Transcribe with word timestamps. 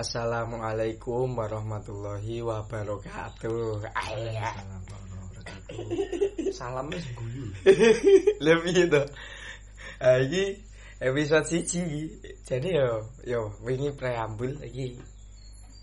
Assalamualaikum 0.00 1.36
warahmatullahi 1.36 2.40
wabarakatuh. 2.40 3.84
Ayah. 3.92 4.56
Salamnya 6.56 6.96
guyu. 7.12 7.52
Lebih 8.48 8.88
itu. 8.88 9.02
Ah, 10.00 10.24
iki 10.24 10.56
episode 11.04 11.44
siji. 11.44 12.16
Jadi 12.48 12.80
yo 12.80 13.12
yo 13.28 13.52
wingi 13.60 13.92
preambul 13.92 14.56
iki. 14.64 14.96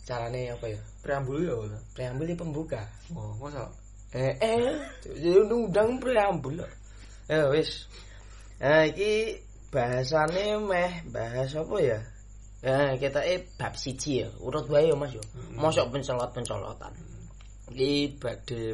Carane 0.02 0.50
apa 0.50 0.66
ya? 0.66 0.82
Preambul 1.06 1.46
ya. 1.46 1.78
Preambul 1.94 2.34
pembuka. 2.34 2.90
Oh, 3.14 3.38
masa 3.38 3.70
Eh 4.18 4.34
eh 4.42 4.82
jadi 5.14 5.46
undang 5.46 6.02
preambul. 6.02 6.58
Eh 7.30 7.46
wis. 7.54 7.86
Nah 8.58 8.82
iki 8.82 9.46
bahasane 9.70 10.58
meh 10.58 11.06
bahas 11.06 11.54
apa 11.54 11.78
ya? 11.86 12.02
Nah, 12.58 12.98
kita 12.98 13.22
eh 13.22 13.46
bab 13.54 13.78
siji 13.78 14.26
ya, 14.26 14.30
urut 14.42 14.66
wae 14.74 14.90
ya 14.90 14.96
Mas 14.98 15.14
yo. 15.14 15.22
Mosok 15.54 15.94
pencolot-pencolotan. 15.94 16.94
Iki 17.70 18.18
badhe 18.18 18.74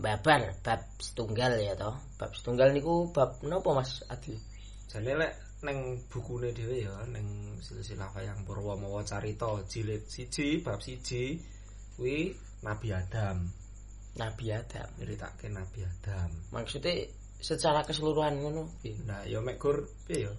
babar 0.00 0.56
bab 0.64 0.80
setunggal 0.96 1.60
ya 1.60 1.76
toh. 1.76 1.92
Bab 2.16 2.32
setunggal 2.32 2.72
niku 2.72 3.12
bab 3.12 3.44
napa 3.44 3.70
Mas 3.76 4.00
Adi? 4.08 4.34
jane 4.94 5.10
lek 5.18 5.34
neng 5.66 6.06
bukune 6.06 6.54
dhewe 6.54 6.86
ya 6.86 6.94
neng 7.10 7.58
silsilah 7.58 8.14
wayang 8.14 8.46
Purwamawa 8.46 9.02
carita 9.02 9.50
jilid 9.66 10.06
siji 10.06 10.62
bab 10.62 10.78
siji 10.78 11.34
kuwi 11.98 12.30
Nabi 12.62 12.94
Adam. 12.94 13.44
Nabi 14.16 14.46
Adam. 14.54 14.88
Nyeritake 14.96 15.50
Nabi 15.50 15.82
Adam. 15.82 16.30
Maksudnya 16.54 17.10
secara 17.42 17.82
keseluruhan 17.82 18.40
ngono? 18.40 18.70
Nah, 19.04 19.26
ya 19.26 19.42
mek 19.42 19.58
gur 19.58 19.84
piye 20.06 20.30
ya? 20.30 20.32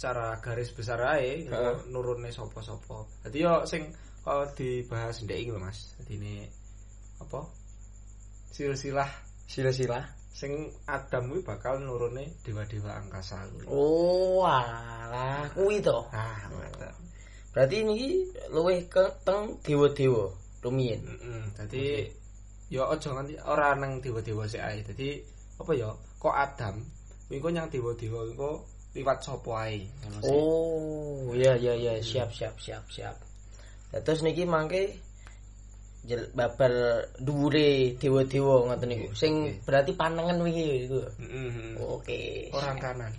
Secara 0.00 0.40
garis 0.40 0.72
besar 0.72 0.96
ae 1.04 1.44
Heeh. 1.44 1.76
nurune 1.92 2.32
sapa-sapa. 2.32 3.04
Dadi 3.20 3.44
yo 3.44 3.68
sing 3.68 3.92
kalau 4.24 4.48
dibahas 4.56 5.20
ndek 5.20 5.44
iki 5.44 5.52
Mas. 5.52 5.92
Dadi 6.00 6.16
ini 6.16 6.34
apa? 7.20 7.44
Silsilah 8.48 9.12
Sila-sila. 9.44 10.00
sing 10.32 10.72
Adam 10.88 11.28
kuwi 11.28 11.44
bakal 11.44 11.84
nurune 11.84 12.32
dewa-dewa 12.40 12.96
angkasa 12.96 13.44
kuwi. 13.52 13.68
Oh, 13.68 14.40
alah, 14.40 15.52
kuwi 15.52 15.84
to. 15.84 16.00
Ah. 16.16 16.48
Berarti 17.52 17.84
niki 17.84 18.24
luwih 18.48 18.88
ke 18.88 19.04
teng 19.20 19.60
dewa-dewa 19.60 20.32
rumiyin. 20.64 21.04
Heeh. 21.04 21.44
Dadi 21.60 21.84
ya 22.72 22.88
aja 22.88 23.12
nganti 23.12 23.36
ora 23.44 23.76
nang 23.76 24.00
dewa-dewa 24.00 24.48
sik 24.48 24.64
ae. 24.64 24.80
Dadi 24.80 25.20
apa 25.60 25.76
ya? 25.76 25.92
Kok 26.16 26.32
Adam 26.32 26.80
kuwi 27.28 27.36
kok 27.36 27.52
nyang 27.52 27.68
dewa-dewa 27.68 28.24
kuwi 28.24 28.32
kok 28.40 28.58
liwat 28.94 29.18
sapa 29.22 29.70
ae. 29.70 29.86
Oh, 30.26 31.30
iya 31.30 31.54
iya 31.54 31.74
iya, 31.78 31.92
siap 32.02 32.34
siap 32.34 32.58
siap 32.58 32.84
siap. 32.90 33.16
Lah, 33.94 34.00
Terus 34.02 34.22
niki 34.26 34.46
mangke 34.46 34.98
babar 36.34 36.72
dhuwure 37.20 37.94
dewa-dewa 38.00 38.66
ngoten 38.66 38.88
niku. 38.88 39.08
Sing 39.12 39.62
berarti 39.62 39.92
panengen 39.94 40.42
wingi 40.42 40.88
iku. 40.88 40.98
Heeh. 41.20 41.76
Oke. 41.78 42.20
Orang 42.56 42.78
kanan. 42.80 43.12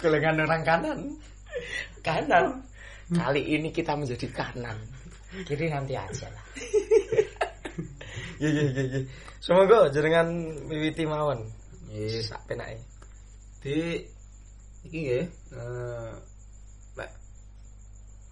Kelengan 0.00 0.42
orang 0.42 0.62
kanan. 0.64 0.98
Kanan. 2.00 2.44
Kali 3.10 3.42
ini 3.42 3.68
kita 3.70 3.94
menjadi 3.94 4.26
kanan. 4.32 4.78
Kiri 5.46 5.70
nanti 5.70 5.94
aja 5.94 6.26
lah. 6.30 6.44
Iya 8.40 8.48
iya 8.56 8.62
iya 8.72 8.82
iya. 8.88 9.00
Semoga 9.44 9.92
jenengan 9.92 10.32
miwiti 10.64 11.04
mawon. 11.04 11.44
Yes. 11.92 12.32
Sak 12.32 12.40
penake. 12.48 12.80
Di 13.60 14.00
iki 14.88 14.98
nggih, 15.04 15.24
eh 15.52 16.12
lek 16.96 17.12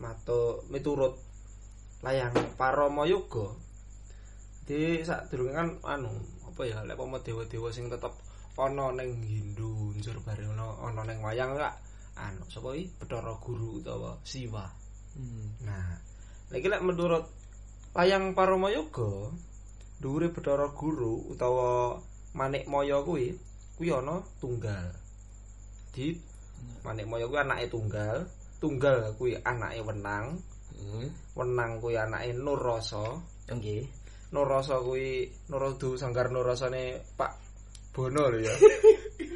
mato 0.00 0.64
miturut 0.72 1.20
layang 2.00 2.32
Parama 2.56 3.04
Yoga. 3.04 3.52
Di 4.64 5.04
sadurunge 5.04 5.52
kan 5.52 5.68
anu, 5.84 6.12
apa 6.48 6.62
ya, 6.64 6.80
lek 6.88 6.96
pomo 6.96 7.20
dewa-dewa 7.20 7.68
sing 7.68 7.92
tetep 7.92 8.16
ana 8.56 8.90
ning 8.96 9.20
Hindu 9.22 9.94
njur 9.94 10.18
bareng 10.24 10.56
ana 10.56 10.66
ana 10.82 11.06
ning 11.06 11.22
wayang 11.22 11.54
kak 11.54 11.78
anu 12.18 12.42
sapa 12.50 12.74
iki 12.74 12.90
Bathara 12.98 13.36
Guru 13.38 13.84
utawa 13.84 14.18
Siwa. 14.24 14.64
Nah, 15.62 15.88
lagi 16.50 16.66
lek 16.66 16.82
menurut 16.82 17.28
layang 17.94 18.32
Parama 18.32 18.72
Yoga, 18.72 19.30
dhuwure 20.00 20.32
Bathara 20.32 20.72
Guru 20.72 21.30
utawa 21.30 22.00
Manik 22.32 22.64
Maya 22.64 23.04
kuwi 23.04 23.36
kuwi 23.76 23.92
ana 23.92 24.24
tunggal. 24.42 25.07
Di 25.94 26.14
Manik 26.84 27.06
Maya 27.06 27.26
kuwi 27.26 27.38
anake 27.38 27.66
tunggal, 27.70 28.26
tunggal 28.60 29.14
kuwi 29.18 29.38
anake 29.42 29.80
Wenang, 29.82 30.38
Hmm. 30.78 31.10
Wenang 31.34 31.82
kuwi 31.82 31.98
anake 31.98 32.30
Nurrasa, 32.38 33.18
Nggih. 33.50 33.82
Nurrasa 34.30 34.78
kuwi 34.78 35.26
Nuradu 35.50 35.98
Sanggar 35.98 36.30
Nurrasane 36.30 37.02
Pak 37.18 37.32
Bono 37.90 38.30
lho 38.30 38.38
ya. 38.38 38.54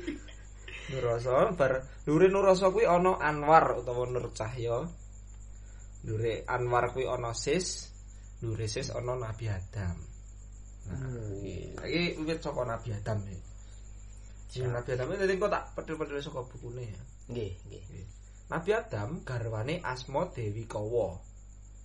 Nurrasa 0.95 1.51
bar 1.59 1.83
dhuwure 2.07 2.31
Nurrasa 2.31 2.71
kuwi 2.71 2.87
ana 2.87 3.19
Anwar 3.19 3.75
utawa 3.81 4.07
Nur 4.07 4.31
Cahya. 4.31 4.87
Dhuwure 6.07 6.47
Anwar 6.47 6.95
kuwi 6.95 7.11
ana 7.11 7.35
Sis, 7.35 7.91
dhuwure 8.39 8.69
Sis 8.71 8.95
ana 8.95 9.19
Nabi 9.19 9.51
Adam. 9.51 9.99
Nah, 10.83 10.99
iki 11.43 11.75
iki 11.87 12.03
wiwit 12.23 12.39
saka 12.43 12.63
Nabi 12.67 12.91
Adam 12.95 13.19
ya. 13.27 13.39
Sing 14.53 14.69
Nabi 14.69 14.93
Adam 14.93 15.17
iki 15.17 15.41
kok 15.41 15.49
tak 15.49 15.65
pedhel-pedhel 15.73 16.21
saka 16.21 16.45
bukune 16.45 16.85
ya. 16.85 17.01
Nggih, 17.33 17.57
nggih. 17.73 18.05
Nabi 18.53 18.71
Adam 18.77 19.25
garwane 19.25 19.81
asma 19.81 20.29
Dewi 20.29 20.69
Kawa. 20.69 21.17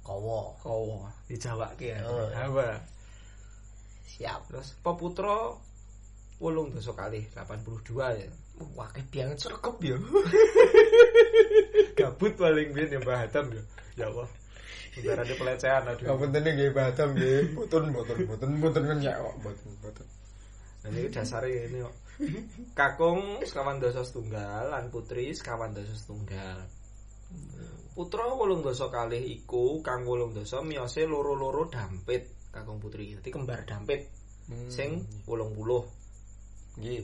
Kawa. 0.04 0.52
Kawa 0.60 1.08
dijawake 1.32 1.96
ya. 1.96 2.04
Oh. 2.04 2.28
Hawa. 2.28 2.76
Siap. 4.04 4.52
Terus 4.52 4.76
peputra 4.84 5.56
wolung 6.44 6.76
dosa 6.76 6.92
kali 6.92 7.24
82 7.32 7.88
ya. 8.20 8.28
Wah, 8.76 8.92
kebiang 8.92 9.40
cerkep 9.40 9.76
ya. 9.88 9.96
Gabut 11.98 12.36
paling 12.36 12.76
biyen 12.76 12.92
ya 12.92 13.00
Mbah 13.00 13.32
Adam 13.32 13.48
ya. 13.56 13.64
Ya 13.96 14.06
Allah. 14.12 14.28
Udarane 15.00 15.34
pelecehan 15.40 15.88
aduh. 15.88 16.04
Ngapentene 16.04 16.50
nggih 16.52 16.76
Batam 16.76 17.16
nggih. 17.16 17.56
Mboten 17.56 17.96
mboten 17.96 18.18
mboten 18.28 18.50
mboten 18.60 18.84
kan 18.92 19.00
ya 19.00 19.16
kok 19.24 19.36
mboten 19.40 19.72
mboten. 19.80 20.17
Ini 20.88 21.12
dasare 21.16 21.68
ini 21.68 21.80
kok. 21.84 21.96
Kakung 22.74 23.46
sekawan 23.46 23.78
dosa 23.78 24.02
setunggal 24.02 24.74
lan 24.74 24.90
putri 24.90 25.30
sekawan 25.36 25.76
dosa 25.76 25.94
setunggal. 25.94 26.66
Putra 27.94 28.30
wolung 28.34 28.66
dosa 28.66 28.90
kalih 28.90 29.22
iku 29.22 29.82
kang 29.86 30.06
wolung 30.08 30.34
dosa 30.34 30.62
miyose 30.62 31.06
loro-loro 31.06 31.70
dampit 31.70 32.50
kakung 32.50 32.82
putri. 32.82 33.14
Dadi 33.18 33.30
kembar 33.30 33.68
dampit 33.68 34.10
sing 34.72 35.04
wolung 35.28 35.54
puluh. 35.54 35.84
nggih. 36.78 37.04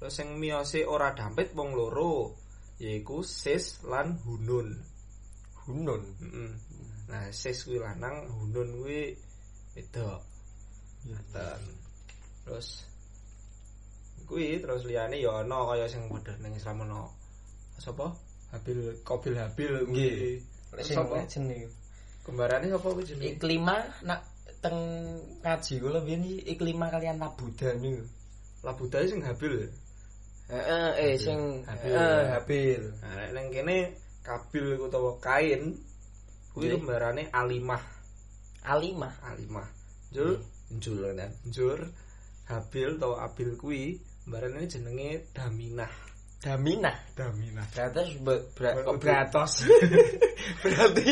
Terus 0.00 0.12
sing 0.12 0.36
miyose 0.36 0.84
ora 0.84 1.12
dampit 1.12 1.52
wong 1.56 1.72
loro 1.72 2.34
yaiku 2.80 3.22
Sis 3.22 3.84
lan 3.86 4.18
Hunun. 4.24 4.68
Hunun. 5.64 6.02
Nah, 7.08 7.28
Sis 7.30 7.64
kuwi 7.64 7.78
lanang, 7.80 8.26
Hunun 8.28 8.68
kuwi 8.80 9.14
wedok. 9.76 10.20
Ngoten. 11.04 11.60
Terus 12.44 12.84
kuwi 14.28 14.58
terus 14.60 14.84
liyane 14.88 15.20
ya 15.20 15.44
ana 15.44 15.64
kaya 15.68 15.86
sing 15.88 16.08
padha 16.10 16.34
ning 16.42 16.52
Islam 16.56 16.84
ana 16.84 17.08
sapa? 17.78 18.12
Habil 18.52 18.94
Qabil 19.02 19.34
Habil. 19.34 19.74
Terus 20.70 20.84
Sing 21.30 21.44
niku. 21.50 21.68
Kembarane 22.24 22.66
sapa 22.70 22.86
kuwi 22.94 23.04
jenenge? 23.04 23.36
Iklima 23.36 23.76
nak 24.06 24.20
teng 24.64 24.78
ngaji 25.44 25.74
kula 25.76 26.00
biyen 26.00 26.24
iklima 26.48 26.86
kalian 26.88 27.20
Labuda 27.20 27.68
niku. 27.78 28.04
Labudai 28.64 29.04
sing 29.10 29.20
Habil. 29.20 29.68
Heeh, 30.48 30.88
eh 31.00 31.12
sing 31.20 31.64
Habil. 31.68 31.92
eh 31.92 32.22
Habil. 32.32 32.82
Nah, 33.04 33.28
ning 33.36 33.46
kene 33.52 33.76
Kabil 34.24 34.80
utawa 34.80 35.20
Kain 35.20 35.76
kuwi 36.56 36.72
Nggih. 36.72 36.80
kembarane 36.80 37.22
Alimah. 37.28 37.82
Alimah. 38.64 39.12
Alimah. 39.20 39.68
Jul, 40.14 40.40
Jul 40.80 41.02
kan. 41.12 41.28
Jur 41.50 41.76
Habil 42.48 42.96
atau 42.96 43.18
Abil 43.20 43.56
kuwi 43.60 43.98
kembarane 44.24 44.64
jenenge 44.64 45.28
Daminah. 45.36 45.92
Daminah. 46.40 46.96
Daminah. 47.16 47.64
Bratos 47.72 48.08
be- 48.20 48.44
bra- 48.52 48.76
Waduh. 48.76 48.84
kok 48.84 48.96
Bratos. 49.00 49.52
berarti 50.64 51.08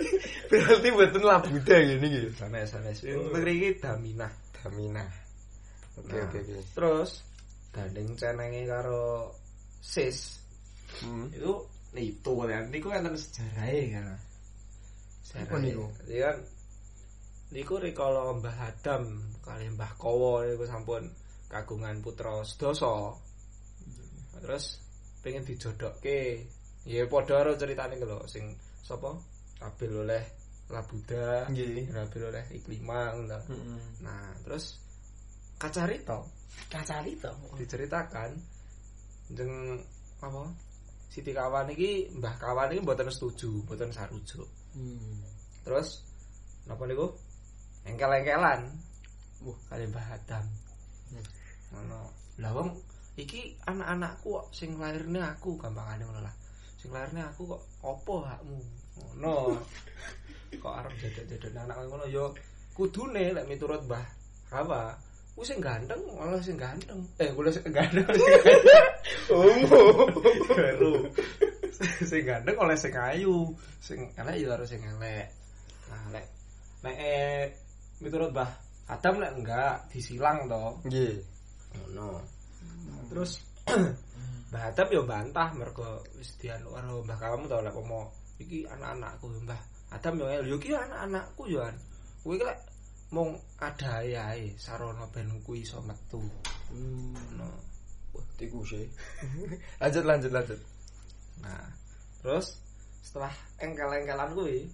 berarti 0.50 0.86
mboten 0.94 1.22
Labuda 1.22 1.74
ngene 1.78 2.06
iki. 2.06 2.20
Sanes 2.38 2.70
sanes. 2.70 2.98
Mriki 3.02 3.82
Daminah. 3.82 4.30
Daminah. 4.54 5.08
Oke 5.96 6.12
Nah, 6.12 6.26
oke 6.28 6.38
oke. 6.38 6.54
Terus 6.74 7.10
gandeng 7.74 8.14
cenenge 8.14 8.62
karo 8.66 9.30
Sis 9.82 10.38
Hmm. 11.02 11.28
itu 11.34 11.50
itu 11.98 12.30
kan 12.46 12.62
niku 12.70 12.88
kan 12.88 13.02
sejarahnya 13.10 14.06
kan. 14.06 14.06
Apa 15.34 15.58
niku? 15.58 15.90
Jadi 16.06 16.22
kan 16.22 16.36
niku 17.50 17.74
rikala 17.76 18.30
Mbah 18.38 18.70
Adam 18.70 19.02
kali 19.42 19.66
Mbah 19.74 19.92
Kowo 19.98 20.46
niku 20.46 20.62
sampun 20.64 21.10
kagungan 21.50 22.02
putra 22.02 22.42
sedasa. 22.42 23.14
Terus 24.42 24.64
pengen 25.22 25.46
dijodokke. 25.46 26.46
Ya 26.86 27.02
padha 27.10 27.42
karo 27.42 27.58
ceritane 27.58 27.98
lho 27.98 28.22
sing 28.30 28.54
sapa? 28.86 29.10
Abil 29.64 29.90
oleh 30.06 30.22
Labuda, 30.66 31.46
Nggih. 31.50 31.94
Abil 31.94 32.22
oleh 32.26 32.44
Iklima 32.50 33.14
ngono. 33.14 33.38
Heeh. 33.38 33.82
Nah, 34.02 34.34
terus 34.42 34.82
Kacarito 35.56 36.26
Kacari 36.66 37.14
to. 37.16 37.32
diceritakan 37.56 38.30
jeng 39.32 39.80
apa 40.20 40.42
Siti 41.06 41.32
Kawan 41.32 41.70
iki 41.72 42.10
Mbah 42.18 42.34
Kawan 42.36 42.74
iki 42.74 42.80
mboten 42.82 43.08
setuju, 43.08 43.62
mboten 43.64 43.94
sarujuk. 43.94 44.48
Hmm. 44.74 45.22
Terus 45.64 46.02
napa 46.66 46.84
niku? 46.84 47.14
Engkel-engkelan. 47.86 48.66
Wah. 49.46 49.58
kali 49.70 49.86
Mbah 49.86 50.06
Adam. 50.12 50.44
Ngono. 51.72 52.00
Lah 52.42 52.50
wong 52.52 52.68
iki 53.16 53.56
anak-anakku 53.64 54.28
kok 54.36 54.46
sing 54.52 54.76
lairne 54.76 55.20
aku 55.24 55.56
gampangane 55.56 56.04
ngono 56.04 56.20
lah. 56.22 56.34
Sing 56.76 56.92
lairne 56.92 57.24
aku 57.24 57.42
kok 57.48 57.62
opo 57.82 58.22
hakmu? 58.22 58.58
Ngono. 58.96 59.56
kok 60.62 60.72
arep 60.72 60.94
jaduk-jaduk 61.02 61.52
anak 61.58 61.76
ngono 61.84 62.06
ya 62.06 62.24
kudune 62.76 63.32
lek 63.32 63.48
miturut 63.48 63.82
Mbah 63.88 64.06
Hawa 64.52 64.94
ku 65.36 65.44
sing 65.44 65.60
ganteng 65.60 66.00
malah 66.16 66.40
sing 66.40 66.56
ganteng. 66.56 67.04
Eh, 67.20 67.28
kula 67.36 67.52
sing 67.52 67.68
ganteng. 67.68 68.08
Umum. 69.32 70.08
Baru. 70.48 71.12
sing 72.08 72.24
ganteng 72.24 72.56
oleh 72.56 72.72
sing 72.72 72.96
ayu, 72.96 73.52
sing 73.84 74.08
elek 74.16 74.36
ya 74.40 74.56
harus 74.56 74.72
sing 74.72 74.80
elek. 74.80 75.28
Nah, 75.92 76.02
lek 76.08 76.24
nek 76.80 76.96
eh, 76.96 77.52
miturut 78.00 78.32
Mbah 78.32 78.48
Adam 78.88 79.20
lek 79.20 79.32
enggak 79.36 79.92
disilang 79.92 80.48
to. 80.48 80.80
Nggih. 80.88 81.20
Ngono. 81.74 82.22
Terus 83.10 83.42
Mbah 84.50 84.62
Adam 84.70 84.88
ya 84.94 85.02
bantah 85.02 85.48
mergo 85.58 85.98
wis 86.14 86.38
dianu 86.38 86.70
karo 86.70 87.02
Mbah 87.02 87.18
kamu 87.18 87.50
to 87.50 87.58
lek 87.66 87.74
pomo 87.74 88.14
iki 88.38 88.62
anak-anakku 88.62 89.26
Mbah 89.42 89.60
Adam 89.90 90.22
yo 90.22 90.26
yo 90.46 90.54
iki 90.58 90.70
anak-anakku 90.70 91.42
yo 91.50 91.66
an. 91.66 91.74
Kuwi 92.22 92.38
lek 92.42 92.58
mung 93.14 93.38
ada 93.62 94.02
ae 94.02 94.54
sarana 94.58 95.06
ben 95.10 95.30
kuwi 95.42 95.62
iso 95.62 95.82
metu. 95.82 96.22
Hmm. 96.70 97.14
Ngono. 97.14 97.48
Wah, 98.14 98.26
tikus 98.38 98.72
e. 98.80 98.86
lanjut 99.82 100.04
lanjut 100.06 100.32
lanjut. 100.32 100.60
Nah, 101.42 101.68
terus 102.22 102.58
setelah 103.04 103.34
engkel-engkelan 103.62 104.30
kuwi 104.34 104.66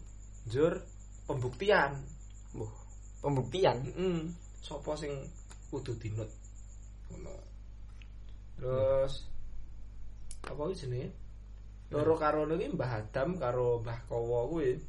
njur 0.49 0.81
pembuktian. 1.29 1.93
Wah, 2.57 2.73
pembuktian. 3.21 3.85
Heeh. 3.89 4.21
Sopo 4.63 4.97
sing 4.97 5.13
kudu 5.69 5.97
dinut. 5.99 6.31
Ngono. 7.13 7.35
Terus 8.57 9.13
apa 10.43 10.61
iki 10.73 10.89
jenenge? 10.89 11.09
Loro 11.93 12.17
karo 12.17 12.49
iki 12.49 12.73
Mbah 12.73 13.05
Adam 13.05 13.37
karo 13.37 13.85
Mbah 13.85 13.99
Kowo 14.09 14.49
kuwi 14.49 14.81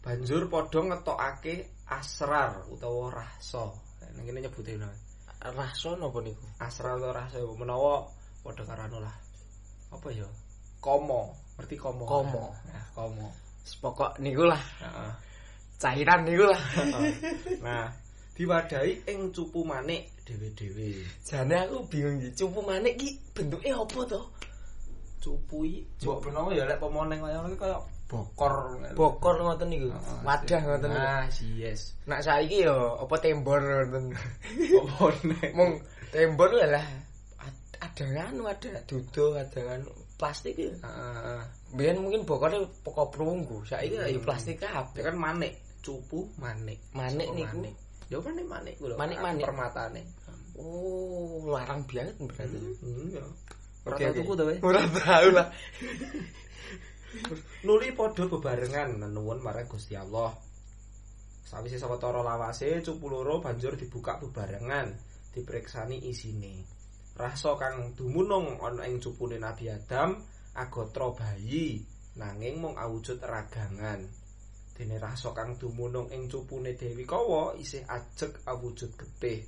banjur 0.00 0.48
padha 0.48 0.80
ngetokake 0.88 1.68
asrar 1.92 2.64
utawa 2.72 3.12
rahsa. 3.12 3.68
Nek 4.16 4.22
ngene 4.24 4.48
nyebute 4.48 4.72
ngono. 4.80 4.96
Raso 5.38 5.94
napa 5.94 6.18
niku? 6.24 6.42
Asrar 6.58 6.96
utawa 6.96 7.14
rahsa 7.20 7.38
menawa 7.44 8.08
padha 8.40 8.64
karo 8.64 8.80
anu 8.88 8.98
lah. 9.04 9.16
Apa 9.92 10.08
ya? 10.10 10.26
Komo. 10.80 11.36
Ngerti 11.58 11.76
komo? 11.76 12.06
Komo. 12.06 12.54
Nah, 12.70 12.86
komo. 12.94 13.28
Pokok 13.68 14.16
niku 14.24 14.48
lah, 14.48 14.62
Heeh. 14.80 15.12
cairan 15.76 16.24
niku 16.24 16.48
lah. 16.48 16.62
Nah, 17.66 17.92
diwadahi 18.38 18.92
ing 19.10 19.34
cupu 19.34 19.66
manik 19.66 20.14
dhewe-dhewe. 20.22 21.02
Jane 21.26 21.58
aku 21.66 21.82
bingung 21.90 22.22
iki, 22.22 22.30
cupu 22.38 22.62
manik 22.62 22.94
ki 22.94 23.18
bentuke 23.34 23.66
apa 23.66 23.98
to? 24.06 24.20
Cupu 25.18 25.66
iki 25.66 25.82
mbok 26.06 26.30
menawa 26.30 26.54
ya 26.54 26.62
lek 26.70 26.78
pemoneng 26.78 27.18
kaya 27.18 27.42
ngono 27.42 27.58
iki 27.58 27.62
kaya 27.66 27.78
bokor. 28.06 28.54
Bokor 28.94 29.34
ngoten 29.42 29.68
niku. 29.68 29.90
Heeh. 29.90 30.18
Wadah 30.22 30.60
ngoten 30.62 30.88
niku. 30.94 31.02
Nah, 31.02 31.26
yes. 31.58 31.80
Nak 32.06 32.22
saiki 32.22 32.62
yo 32.62 32.94
apa 33.02 33.14
tembor 33.18 33.58
ngoten. 33.58 34.14
Apa 34.86 35.04
nek 35.26 35.50
Mung 35.58 35.82
tembor 36.14 36.54
lho 36.54 36.62
lah. 36.70 36.86
Ad- 37.42 37.66
Ada 37.82 38.30
anu 38.30 38.46
ada 38.46 38.70
dudo, 38.86 39.34
ada 39.34 39.60
anu 39.82 39.90
plastik 40.14 40.54
ya. 40.54 40.70
Heeh. 40.70 41.40
Biyen 41.74 41.98
mungkin 41.98 42.22
bokornya 42.22 42.62
pokok 42.86 43.18
perunggu. 43.18 43.66
Saiki 43.66 43.98
Hmm. 43.98 44.06
ya 44.14 44.18
plastik 44.22 44.62
Ya 44.62 44.70
kabeh. 44.86 45.02
kan 45.02 45.18
manik, 45.18 45.58
cupu 45.82 46.30
manik. 46.38 46.78
Manik 46.94 47.28
niku. 47.34 47.66
Ya 48.08 48.18
manik 48.24 48.46
manik 48.48 48.74
ku 48.80 48.88
lho. 48.88 48.96
Manik-manik. 48.96 49.44
permatane. 49.44 50.02
Oh, 50.58 51.44
larang 51.44 51.84
banget 51.84 52.16
berarti. 52.18 52.58
Hmm, 52.80 53.12
ya. 53.12 53.22
Ora 53.84 53.96
tau 54.00 54.12
tuku 54.16 54.32
to, 54.34 54.44
we. 54.48 54.54
Ora 54.64 54.82
tahu 54.90 55.28
lah. 55.30 55.46
Nuli 57.66 57.88
padha 57.96 58.24
bebarengan 58.28 59.00
nenuwun 59.00 59.40
marang 59.40 59.68
Gusti 59.68 59.96
Allah. 59.96 60.32
Sawise 61.48 61.80
sawetara 61.80 62.20
lawase 62.20 62.84
cupu 62.84 63.08
loro 63.08 63.40
banjur 63.40 63.72
dibuka 63.80 64.20
bebarengan, 64.20 64.92
dipreksani 65.32 66.04
isine. 66.04 66.68
Rasa 67.16 67.56
kang 67.56 67.96
dumunung 67.96 68.60
ana 68.60 68.84
ing 68.84 69.00
cupune 69.00 69.40
Nabi 69.40 69.72
Adam 69.72 70.20
agatra 70.52 71.08
bayi, 71.16 71.80
nanging 72.20 72.60
mung 72.60 72.76
awujud 72.76 73.16
ragangan. 73.24 74.04
Dene 74.78 74.94
rasa 75.02 75.34
kang 75.34 75.58
dumunung 75.58 76.06
ing 76.14 76.30
cupune 76.30 76.78
Dewi 76.78 77.02
Kawa 77.02 77.58
isih 77.58 77.82
ajeg 77.82 78.46
awujud 78.46 78.94
getih. 78.94 79.42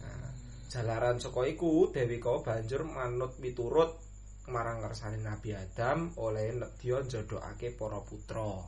Nah, 0.00 0.32
jalaran 0.72 1.20
saka 1.20 1.44
iku 1.44 1.92
Dewi 1.92 2.16
Kawa 2.16 2.40
banjur 2.40 2.88
manut 2.88 3.36
miturut 3.44 4.00
marang 4.48 4.80
ngersane 4.80 5.20
Nabi 5.20 5.52
Adam 5.52 6.16
oleh 6.16 6.48
nedya 6.56 7.04
njodhokake 7.04 7.76
para 7.76 8.00
putra. 8.00 8.64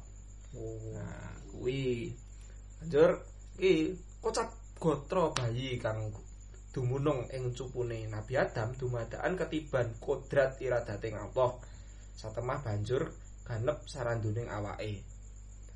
Nah, 0.92 1.32
kuwi 1.48 2.12
banjur 2.76 3.24
iki 3.56 3.96
kocap 4.20 4.52
gotra 4.76 5.32
bayi 5.32 5.80
kang 5.80 6.12
dumunung 6.76 7.24
ing 7.32 7.56
cupune 7.56 8.04
Nabi 8.04 8.36
Adam 8.36 8.76
dumadakan 8.76 9.40
ketiban 9.40 9.96
kodrat 9.96 10.60
iradating 10.60 11.16
Allah. 11.16 11.56
Satemah 12.20 12.60
banjur 12.60 13.08
ganep 13.48 13.80
saranduning 13.88 14.52
awake. 14.52 15.11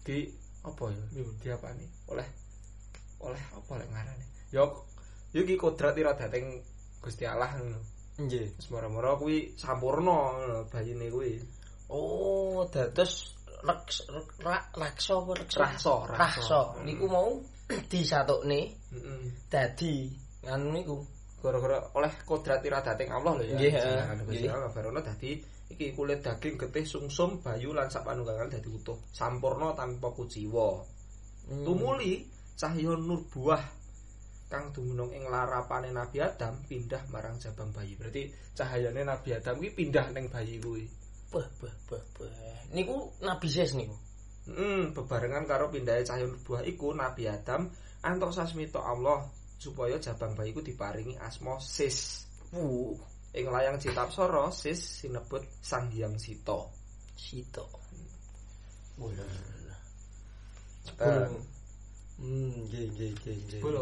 Di 0.06 0.30
apa 0.62 0.84
ya? 0.94 1.04
Yo 1.18 1.26
diapani? 1.42 1.82
Oleh 2.14 2.28
oleh 3.26 3.42
apa 3.50 3.72
lek 3.74 3.90
ngarane? 3.90 4.26
Yo 4.54 4.86
yo 5.34 5.42
iki 5.42 5.58
kodrat 5.58 5.98
iradating 5.98 6.62
Gusti 7.02 7.26
Allah 7.26 7.58
ngono. 7.58 7.80
Nggih. 8.22 8.54
Wis 8.54 8.70
moro-moro 8.70 9.18
kuwi 9.18 9.58
sampurna 9.58 10.30
bayine 10.70 11.10
kuwi. 11.10 11.42
Oh, 11.90 12.62
dados 12.70 13.34
reks 13.66 14.06
rak 14.42 14.70
raksa 14.78 15.18
apa 15.18 15.32
reksa? 15.42 15.58
Rahsa, 15.58 15.94
rahsa. 16.06 16.18
Rahsa. 16.18 16.60
Niku 16.86 17.10
mau 17.10 17.34
disatukne 17.90 18.78
Heeh. 18.94 19.22
dadi 19.50 20.06
anu 20.46 20.70
niku. 20.70 20.98
gara-gara 21.36 21.78
oleh 21.94 22.10
kodrat 22.26 22.58
iradating 22.64 23.06
Allah 23.12 23.38
lho 23.38 23.44
ya. 23.46 23.54
Nggih, 23.54 23.72
Gusti 24.26 24.46
nggih. 24.46 24.50
Allah 24.50 24.70
barono 24.74 24.98
dadi 24.98 25.30
iki 25.66 25.92
kulit 25.92 26.22
daging 26.22 26.54
getih 26.54 26.86
sungsum 26.86 27.42
bayu 27.42 27.74
lan 27.74 27.90
sapanunggalan 27.90 28.46
dadi 28.46 28.70
utuh 28.70 28.98
sampurna 29.10 29.74
tanpa 29.74 30.14
kuciwa. 30.14 30.82
Hmm. 31.46 31.64
Tumuli 31.66 32.22
cahya 32.54 32.94
nur 32.94 33.26
buah 33.30 33.62
kang 34.46 34.70
dumunung 34.70 35.10
ing 35.10 35.26
larapane 35.26 35.90
Nabi 35.90 36.22
Adam 36.22 36.62
pindah 36.70 37.02
marang 37.10 37.34
jabang 37.42 37.74
bayi. 37.74 37.98
Berarti 37.98 38.30
cahayane 38.54 39.02
Nabi 39.02 39.34
Adam 39.34 39.58
kuwi 39.58 39.70
pindah 39.74 40.14
ning 40.14 40.30
bayi 40.30 40.62
kuwi. 40.62 40.86
Bah, 41.34 41.46
bah, 41.58 41.74
bah, 41.90 42.02
bah. 42.14 42.30
Niku 42.70 43.10
Nabi 43.26 43.50
Ses 43.50 43.74
niku. 43.74 43.94
Hmm, 44.46 44.94
bebarengan 44.94 45.42
karo 45.50 45.74
pindahe 45.74 46.06
cahya 46.06 46.30
nur 46.30 46.38
buah 46.46 46.62
iku 46.62 46.94
Nabi 46.94 47.26
Adam 47.26 47.66
antuk 48.06 48.30
sasmita 48.30 48.78
Allah 48.78 49.26
supaya 49.58 49.98
jabang 49.98 50.38
bayi 50.38 50.54
iku 50.54 50.62
diparingi 50.62 51.18
asma 51.18 51.58
Sis. 51.58 52.22
Ing 53.36 53.46
layang 53.52 53.76
Citapsara 53.76 54.48
Sis 54.48 55.04
sinebut 55.04 55.44
Sang 55.60 55.92
Hyang 55.92 56.16
Sita. 56.16 56.56
sito. 57.16 57.64
Wala. 59.00 59.24
Eh, 61.00 61.28
Hmm, 62.16 62.64
nggih 62.64 62.96
nggih 62.96 63.10
nggih. 63.12 63.60
Jebul? 63.60 63.76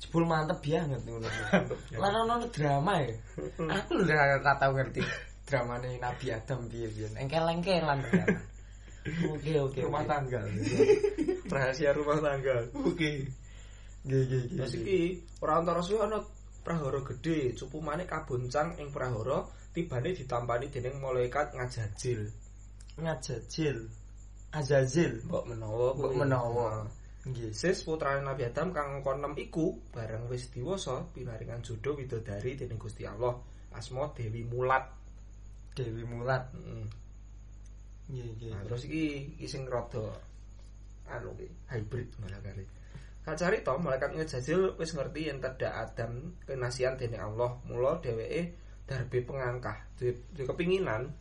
Jebul 0.00 0.24
mantep 0.24 0.64
banget 0.64 1.00
ngono. 1.04 1.28
Lan 2.00 2.14
ono 2.24 2.48
drama 2.48 3.04
ya. 3.04 3.12
Aku 3.60 4.00
lho 4.00 4.16
ora 4.16 4.56
tau 4.56 4.72
ngerti 4.72 5.04
dramane 5.44 6.00
Nabi 6.00 6.32
Adam 6.32 6.64
piye-piye. 6.72 7.20
Engkel-engkelan 7.20 8.00
drama. 8.00 8.40
Oke 9.28 9.52
oke. 9.60 9.80
rumah 9.84 10.04
tangga. 10.08 10.40
Rahasia 11.52 11.92
rumah 11.92 12.16
tangga. 12.24 12.64
Oke. 12.80 13.28
Nggih 14.08 14.20
nggih 14.24 14.40
nggih. 14.40 14.56
Terus 14.56 14.74
iki 14.80 15.00
ora 15.44 15.60
antara 15.60 15.84
suwe 15.84 16.00
ana 16.00 16.16
prahara 16.64 17.00
gedhe, 17.02 17.56
cupu 17.56 17.80
manik 17.80 18.12
kaboncang 18.12 18.76
ing 18.80 18.92
prahara 18.92 19.44
tibane 19.72 20.12
ditampani 20.12 20.66
dening 20.68 20.98
malaikat 21.00 21.54
ngajajil. 21.56 22.28
ngajajil. 23.00 23.88
Azazil. 24.50 25.22
Mbok 25.26 25.44
menawa 25.46 25.86
Mbok 25.94 26.12
menawa. 26.18 26.68
Nggih. 27.20 27.52
Sis 27.52 27.84
putrane 27.84 28.24
Nabi 28.24 28.48
Adam 28.48 28.72
kang 28.72 29.04
6 29.04 29.36
iku 29.38 29.76
bareng 29.92 30.26
wis 30.26 30.48
diwasa 30.50 31.04
pinaringan 31.12 31.62
jodoh 31.62 31.94
widodari 31.94 32.56
dening 32.56 32.80
Gusti 32.80 33.06
Allah. 33.06 33.36
Asma 33.70 34.10
Dewi 34.16 34.42
Mulat. 34.42 34.90
Dewi 35.76 36.02
Mulat. 36.02 36.50
Heeh. 36.50 36.86
Nggih, 38.10 38.26
nggih. 38.34 38.50
Nah, 38.50 38.62
terus 38.66 38.82
iki 38.90 39.38
iki 39.38 39.46
sing 39.46 39.70
rada 39.70 40.10
anu 41.06 41.30
ki 41.38 41.46
hybrid 41.70 42.08
malah 42.18 42.42
kali. 42.42 42.64
Kacari 43.20 43.60
to 43.60 43.76
malaikat 43.76 44.16
ngejajil 44.16 44.80
wis 44.80 44.96
ngerti 44.96 45.28
yen 45.28 45.44
tedak 45.44 45.76
Adam 45.76 46.40
kenasian 46.48 46.96
dening 46.96 47.20
Allah. 47.20 47.60
Mula 47.68 48.00
dheweke 48.00 48.56
darbe 48.88 49.18
pengangkah 49.22 49.76
duwe 49.94 50.16
duwe 50.32 50.44
kepinginan 50.48 51.12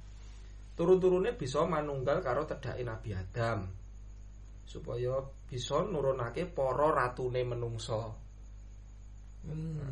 turun-turune 0.79 1.35
bisa 1.35 1.67
manunggal 1.67 2.23
karo 2.23 2.47
tedake 2.47 2.87
Nabi 2.87 3.11
Adam 3.11 3.67
supaya 4.63 5.19
bisa 5.43 5.83
nurunake 5.83 6.47
para 6.47 6.87
ratune 6.93 7.41
menungso. 7.43 8.15
Hmm. 9.43 9.91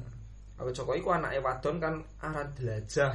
Awe 0.58 0.72
Joko 0.72 0.96
iku 0.96 1.12
anake 1.12 1.44
wadon 1.44 1.76
kan 1.82 1.96
aran 2.24 2.50
Delajah. 2.56 3.14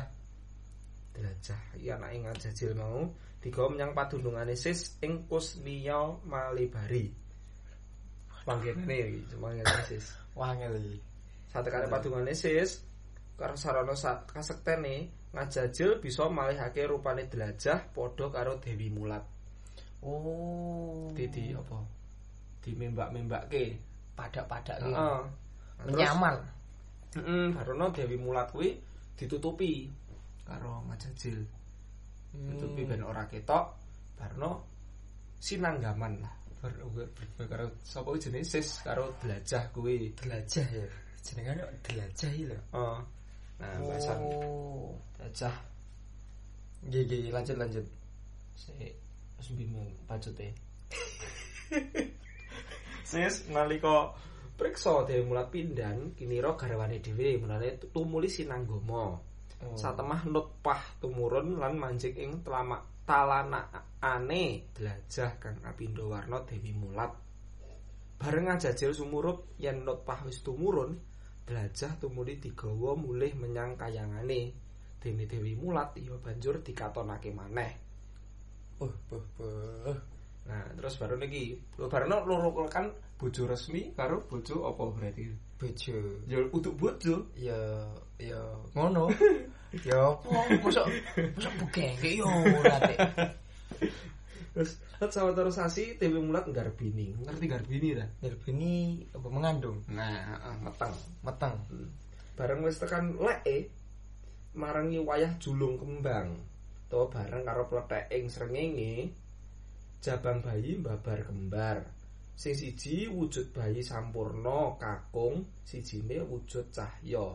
Delajah 1.17 1.61
iki 1.81 1.89
anake 1.89 2.17
ngajajil 2.29 2.77
mau 2.77 3.09
digawa 3.41 3.73
menyang 3.73 3.97
padunungane 3.97 4.55
Sis 4.55 5.01
ing 5.01 5.25
Kusniya 5.27 6.23
Malibari. 6.29 7.22
Panggenane 8.43 8.97
iki 9.07 9.21
cuma 9.35 9.55
ngene 9.55 9.83
Sis. 9.87 10.07
Wangel 10.35 10.75
iki. 10.83 10.99
Satekane 11.53 11.87
padungane 11.87 12.35
Sis 12.35 12.83
karo 13.39 13.55
sarana 13.57 13.95
sa- 13.97 14.23
kasektene 14.29 15.11
ngajajil 15.33 15.99
bisa 16.03 16.29
malihake 16.29 16.85
rupane 16.87 17.27
Delajah 17.31 17.91
padha 17.95 18.27
karo 18.29 18.59
Dewi 18.59 18.91
Mulat. 18.93 19.25
Oh. 20.03 21.09
Di 21.15 21.27
apa? 21.55 21.79
Di 22.63 22.75
membak-membake. 22.75 23.65
padak-padak 24.13 24.77
iki. 24.85 24.93
Heeh. 24.93 25.21
Terus- 25.81 25.87
Menyamar. 25.97 26.37
Heeh, 27.17 27.47
barono 27.57 27.87
Dewi 27.95 28.17
Mulat 28.21 28.53
kuwi 28.53 28.77
ditutupi 29.17 29.89
karo 30.45 30.85
ngajajil. 30.91 31.39
Ditutupi 32.33 32.83
ben 32.85 33.01
ora 33.07 33.25
ketok. 33.31 33.65
Barono 34.19 34.69
sinanggaman 35.41 36.21
lah. 36.23 36.35
Bar- 36.63 37.51
karo 37.51 37.67
sapa 37.83 38.15
jenenge 38.23 38.47
sis 38.47 38.87
karo 38.87 39.19
delajah 39.19 39.67
kuwi. 39.75 40.15
Delajah 40.15 40.67
ya. 40.71 40.87
Jenengane 41.27 41.67
delajah 41.83 42.31
iki 42.31 42.45
lho. 42.47 42.59
Heeh. 42.71 42.99
Nah, 43.59 43.75
bahasan 43.83 44.19
Oh. 44.23 44.95
delajah 45.19 45.55
Nggih, 46.83 47.03
nggih, 47.07 47.31
lanjut 47.31 47.57
lanjut. 47.59 47.87
sik 48.59 48.95
wis 49.39 49.49
bingung 49.59 49.91
pacute. 50.07 50.51
Sis 53.11 53.47
nalika 53.51 54.15
priksa 54.59 55.03
Dewi 55.07 55.27
Mulat 55.27 55.51
pindan 55.51 56.15
kinira 56.15 56.55
garwane 56.59 56.99
dhewe 57.03 57.39
mulane 57.43 57.79
tumuli 57.93 58.31
sinanggama. 58.31 59.19
Oh. 59.63 59.79
satemah 59.79 60.27
nutpah 60.27 60.99
tumurun 60.99 61.55
lan 61.63 61.79
manjing 61.79 62.19
ing 62.19 62.43
telamak 62.43 62.83
talanakane 63.03 64.73
delajah 64.75 65.39
kang 65.43 65.59
apindo 65.67 66.11
warna 66.11 66.43
Dewi 66.47 66.71
Mulat. 66.75 67.13
Bareng 68.23 68.47
ngajajil 68.47 68.95
sumurup 68.95 69.59
yen 69.59 69.83
nutpah 69.83 70.23
wis 70.23 70.47
tumurun, 70.47 70.95
delajah 71.43 71.99
tumuli 71.99 72.39
digawa 72.39 72.95
mulih 72.95 73.35
menyang 73.35 73.75
kayangane. 73.75 74.55
Dene 75.03 75.27
Dewi 75.27 75.59
Mulat 75.59 75.99
ya 75.99 76.15
banjur 76.15 76.63
dikatonake 76.63 77.35
maneh. 77.35 77.73
Oh, 78.79 78.95
oh, 79.11 79.25
oh. 79.43 79.99
Nah, 80.43 80.63
terus 80.75 80.99
baru 80.99 81.19
niki, 81.19 81.55
baru 81.79 82.07
loro 82.27 82.67
kan 82.67 82.91
bojo 83.15 83.47
resmi 83.47 83.95
karo 83.95 84.27
bojo 84.27 84.67
apa 84.67 84.83
berarti? 84.91 85.31
Bojo. 85.59 86.27
Ya 86.27 86.39
untuk 86.51 86.75
bojo. 86.79 87.31
Ya, 87.39 87.59
ya 88.19 88.39
ngono. 88.75 89.11
ya 89.81 90.13
apa? 90.13 90.29
Mosok 90.61 90.87
mosok 91.33 91.53
bugenge 91.57 92.11
yo 92.21 92.29
ora 92.29 92.77
teh. 92.85 92.99
Terus 94.53 94.77
sawetara 95.01 95.49
sasi 95.49 95.97
Dewi 95.97 96.21
Mulat 96.21 96.45
nggarbini. 96.45 97.25
Ngerti 97.25 97.47
garbini 97.49 97.97
ta? 97.97 98.07
Nyerbini 98.21 99.01
apa 99.17 99.29
mengandung? 99.33 99.81
Nah, 99.89 100.37
heeh, 100.37 100.57
meteng. 100.61 100.95
Meteng. 101.25 101.57
Bareng 102.37 102.61
wis 102.63 102.77
tekan 102.77 103.17
leke 103.17 103.73
marangi 104.53 105.01
wayah 105.01 105.33
julung 105.41 105.81
kembang. 105.81 106.37
Utawa 106.87 107.09
bareng 107.09 107.43
karo 107.49 107.65
plethek 107.73 108.13
ing 108.13 108.29
srengenge 108.29 109.09
jabang 110.05 110.45
bayi 110.45 110.77
mbabar 110.77 111.25
kembar. 111.25 111.89
Sing 112.37 112.53
siji 112.53 113.09
wujud 113.09 113.57
bayi 113.57 113.81
sampurna 113.81 114.77
kakung, 114.77 115.49
sijine 115.65 116.21
wujud 116.21 116.69
cahya. 116.69 117.27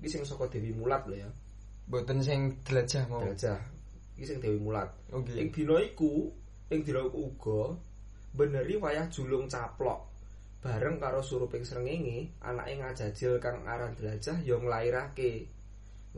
Iki 0.00 0.08
sing 0.08 0.22
saka 0.24 0.48
Dewi 0.48 0.72
Mulat 0.72 1.04
lho 1.04 1.16
ya. 1.20 1.30
Boten 1.88 2.20
sing 2.20 2.60
delajah 2.68 3.08
mau. 3.08 3.24
Gajah. 3.24 3.56
Iki 4.20 4.24
sing 4.28 4.38
Dewi 4.44 4.60
Mulat. 4.60 4.92
Oke. 5.08 5.32
Ing 5.40 5.48
dina 5.48 5.80
iku, 5.80 6.28
ing 6.68 6.84
dina 6.84 7.00
iku 7.00 7.32
uga 7.32 7.62
beneri 8.36 8.76
wayah 8.76 9.08
julung 9.08 9.48
caplok. 9.48 10.04
Bareng 10.60 11.00
karo 11.00 11.24
suruping 11.24 11.64
srengenge, 11.64 12.36
anake 12.44 12.76
ngajajil 12.76 13.40
kang 13.40 13.64
aran 13.64 13.96
Delajah 13.96 14.36
ya 14.44 14.60
nglairake. 14.60 15.48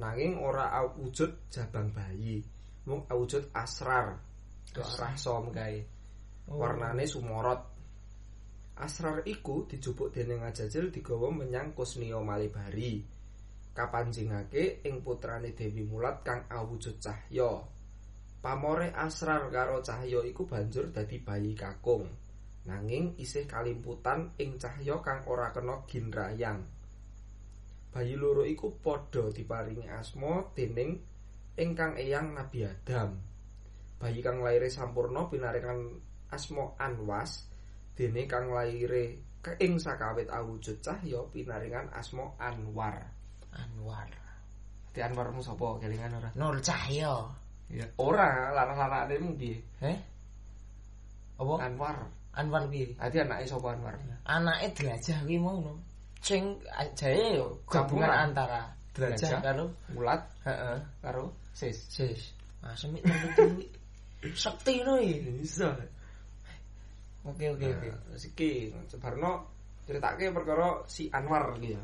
Nanging 0.00 0.40
ora 0.42 0.74
awujud 0.74 1.52
jabang 1.52 1.92
bayi, 1.94 2.40
mung 2.88 3.04
awujud 3.06 3.52
asrar. 3.54 4.16
Asrar. 4.74 5.12
Rasa 5.14 5.38
mengkae. 5.38 5.82
Oh. 6.50 6.58
Warnane 6.58 7.04
sumorot. 7.06 7.60
Asrar 8.80 9.22
iku 9.28 9.68
dijupuk 9.68 10.10
dening 10.10 10.40
ngajajil 10.40 10.88
digawa 10.88 11.28
menyang 11.30 11.76
Kusniya 11.76 12.18
Malibari. 12.18 13.19
Kapanjingake 13.80 14.84
ing 14.84 15.00
putrane 15.00 15.56
Dewi 15.56 15.80
Mulat 15.88 16.20
kang 16.20 16.44
awujud 16.52 17.00
cahya. 17.00 17.64
Pamore 18.44 18.92
asrar 18.92 19.48
karo 19.48 19.80
cahya 19.80 20.20
iku 20.20 20.44
banjur 20.44 20.92
dadi 20.92 21.16
bayi 21.16 21.56
kakung. 21.56 22.04
Nanging 22.68 23.16
isih 23.16 23.48
kalimputan 23.48 24.36
ing 24.36 24.60
cahya 24.60 25.00
kang 25.00 25.24
ora 25.24 25.48
kena 25.48 25.80
ginrayang. 25.88 26.60
Bayi 27.88 28.20
loro 28.20 28.44
iku 28.44 28.68
padha 28.84 29.32
diparingi 29.32 29.88
asma 29.88 30.44
dening 30.52 31.00
ingkang 31.56 31.96
eyang 31.96 32.36
Nabi 32.36 32.68
Adam. 32.68 33.16
Bayi 33.96 34.20
kang 34.20 34.44
laire 34.44 34.68
sampurna 34.68 35.24
pinaringan 35.32 35.96
asma 36.28 36.76
Anwas, 36.76 37.48
dene 37.96 38.28
kang 38.28 38.52
laire 38.52 39.24
ing 39.56 39.80
sakawit 39.80 40.28
awujud 40.28 40.84
cahya 40.84 41.24
pinaringan 41.32 41.88
asma 41.96 42.36
Anwar. 42.36 43.19
Anwar. 43.54 44.08
Di 44.90 45.00
Anwarmu 45.02 45.42
sapa 45.42 45.78
kelingan 45.78 46.18
ora? 46.18 46.30
Nur 46.34 46.58
Cahya. 46.62 47.14
Ya. 47.70 47.86
Ora, 48.02 48.50
larang-larangane 48.50 49.14
mung 49.22 49.38
piye? 49.38 49.62
Eh? 49.78 49.98
Apa? 51.38 51.54
Anwar. 51.62 51.96
Anwar 52.34 52.66
piye? 52.66 52.98
Ati 52.98 53.22
anake 53.22 53.46
sapa 53.46 53.78
Anwar? 53.78 53.94
Anake 54.26 54.74
delajah 54.74 55.18
kuwi 55.22 55.38
mau 55.38 55.62
no. 55.62 55.78
Sing 56.20 56.58
jare 56.98 57.40
yo 57.40 57.64
gabungan 57.64 58.10
antara 58.28 58.68
Delajah. 58.92 59.40
karo 59.40 59.72
Mulat 59.94 60.20
heeh. 60.44 60.78
karo 61.00 61.32
sis. 61.54 61.78
Sis. 61.88 62.34
Ah 62.60 62.74
semik 62.76 63.00
tentu 63.06 63.64
sekti 64.36 64.84
no 64.84 65.00
iki. 65.00 65.40
Bisa. 65.40 65.72
Oke 67.24 67.48
oke 67.54 67.66
oke. 67.72 67.88
Terus 67.88 68.24
iki 68.34 68.68
sebarno 68.90 69.48
critake 69.88 70.28
perkara 70.34 70.84
si 70.90 71.08
Anwar 71.08 71.56
iki 71.56 71.72
ya. 71.72 71.82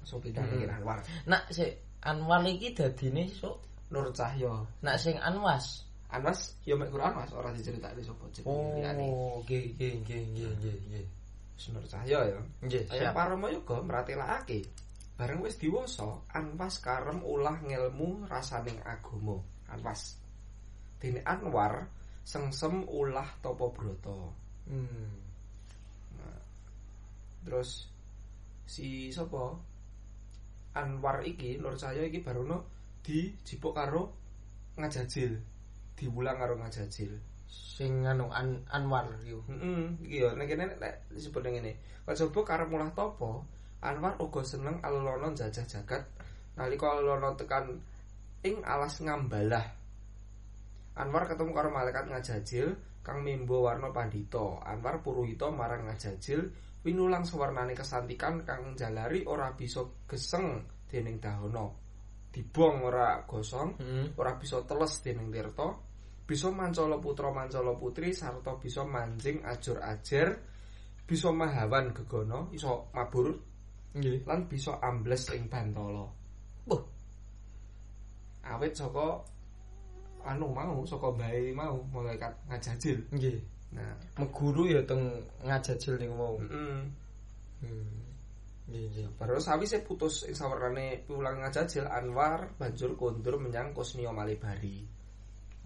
Langsung 0.00 0.20
pindah 0.24 0.42
Hmm. 0.42 0.76
Anwar. 0.80 0.98
Nak 1.28 1.42
si 1.52 1.64
Anwar 2.00 2.40
iki 2.48 2.72
dadine 2.72 3.28
sok 3.28 3.60
Nur 3.90 4.08
Cahya. 4.14 4.54
nak 4.80 4.96
sing 4.96 5.18
Anwas. 5.20 5.84
Anwas 6.10 6.56
ya 6.66 6.74
mek 6.74 6.90
Quran 6.90 7.14
Mas 7.14 7.30
ora 7.30 7.50
diceritakne 7.54 8.02
sapa 8.02 8.24
jenenge 8.34 8.82
liyane. 8.82 9.06
Oh, 9.06 9.38
oke 9.44 9.56
oke 9.76 9.86
oke 10.02 10.16
oke 10.18 10.70
oke. 10.74 11.00
Wis 11.54 11.64
Nur 11.70 11.84
Cahya 11.86 12.18
ya. 12.26 12.40
Nggih, 12.64 12.82
Ayah 12.90 13.10
siap. 13.10 13.14
Parama 13.14 13.46
Yoga 13.52 13.76
meratelakake. 13.84 14.64
Bareng 15.20 15.44
wis 15.44 15.60
diwasa, 15.60 16.08
Anwas 16.32 16.80
karem 16.80 17.20
ulah 17.20 17.60
ngelmu 17.60 18.24
rasaning 18.26 18.80
agama. 18.82 19.36
Anwas. 19.68 20.16
Dene 20.96 21.20
Anwar 21.28 21.84
sengsem 22.24 22.88
ulah 22.88 23.28
tapa 23.44 23.68
brata. 23.68 24.16
Hmm. 24.70 25.12
Terus 27.44 27.88
si 28.68 29.10
sapa? 29.10 29.56
Anwar 30.76 31.26
iki 31.26 31.58
Nur 31.58 31.74
Cahya 31.74 32.06
iki 32.06 32.22
barono 32.22 32.66
dijipuk 33.02 33.74
karo 33.74 34.14
ngajajil. 34.78 35.34
Diwulang 35.98 36.38
karo 36.38 36.54
ngajajil. 36.60 37.18
Sing 37.50 38.06
anu 38.06 38.30
An 38.30 38.62
Anwar 38.70 39.10
iku. 39.26 39.42
Heeh, 39.50 39.84
iki 40.06 40.22
ya 40.22 40.30
nek 40.38 40.46
kene 40.46 40.64
nek 40.78 41.10
disebut 41.10 41.42
ngene. 41.42 41.74
Kajaba 42.06 42.40
karep 42.46 42.68
mulah 42.70 42.90
tapa, 42.94 43.42
Anwar 43.80 44.14
uga 44.20 44.44
seneng 44.44 44.78
alona 44.84 45.32
jajah 45.32 45.64
jagat 45.64 46.04
nalika 46.58 47.00
alona 47.00 47.32
tekan 47.34 47.80
ing 48.44 48.60
alas 48.62 49.00
ngambalah. 49.00 49.64
Anwar 51.00 51.24
ketemu 51.24 51.56
karo 51.56 51.72
malaikat 51.72 52.12
ngajajil 52.12 52.76
kang 53.00 53.24
mimba 53.24 53.56
warna 53.56 53.88
pandita. 53.88 54.60
Anwar 54.62 55.00
puruhita 55.00 55.48
marang 55.48 55.88
ngajajil 55.88 56.52
pinulang 56.80 57.24
sawarnane 57.28 57.76
kesantikan 57.76 58.42
kang 58.44 58.72
jalari 58.76 59.24
ora 59.28 59.52
bisa 59.52 59.84
geseng 60.08 60.64
dening 60.88 61.20
dahana. 61.20 61.68
Dibong 62.30 62.86
ora 62.86 63.20
gosong, 63.26 63.74
Heeh. 63.82 64.14
ora 64.16 64.38
bisa 64.38 64.62
teles 64.64 65.02
dening 65.02 65.28
tirta 65.34 65.68
bisa 66.30 66.46
mancala 66.46 66.94
putra 67.02 67.34
mancala 67.34 67.74
putri 67.74 68.14
sarta 68.14 68.54
bisa 68.54 68.86
manjing 68.86 69.42
ajur-ajer 69.42 70.38
bisa 71.02 71.34
mahawan 71.34 71.90
gegono 71.90 72.46
iso 72.54 72.86
mabur 72.94 73.34
Nggih. 73.98 74.22
lan 74.30 74.46
bisa 74.46 74.78
ambles 74.78 75.26
ing 75.34 75.50
bantala 75.50 76.06
Wah. 76.70 76.82
awit 78.46 78.78
saka 78.78 79.18
anu 80.22 80.54
mau 80.54 80.86
saka 80.86 81.10
bae 81.18 81.50
mau 81.50 81.82
malaikat 81.90 82.30
ngajajil 82.46 83.10
Nggih. 83.10 83.38
Nah 83.70 83.94
Meguru 84.18 84.66
ya 84.66 84.82
teng 84.82 85.22
ngajajil 85.46 85.94
ning 86.00 86.12
wau. 86.18 86.38
mm 86.42 86.82
Hmm. 87.60 88.00
Nggih. 88.70 89.12
Baru 89.20 89.36
sawise 89.36 89.84
putus 89.84 90.24
ing 90.24 90.32
sawerane 90.32 91.04
piwulang 91.04 91.44
ngajajil 91.44 91.84
Anwar 91.90 92.54
banjur 92.56 92.96
kondur 92.96 93.36
menyang 93.36 93.76
Kusniya 93.76 94.14
Malibari. 94.14 94.80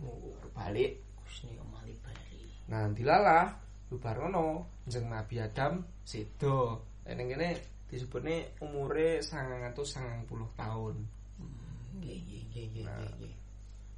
Oh, 0.02 0.34
Balik. 0.50 1.04
Kusni 1.22 1.54
kembali 1.54 1.94
bari. 2.02 2.42
Nah, 2.72 2.90
dilalah 2.90 3.46
bubar 3.86 4.16
ngono 4.26 4.80
jeneng 4.88 5.14
Nabi 5.14 5.36
Adam 5.38 5.84
sedo. 6.02 6.82
Ning 7.06 7.30
kene 7.30 7.48
disebutne 7.86 8.58
umure 8.64 9.22
990 9.22 10.26
tahun. 10.58 10.96
Nggih, 12.00 12.18
nggih, 12.26 12.42
nggih, 12.50 12.66
nggih, 12.74 12.86
nggih. 13.20 13.34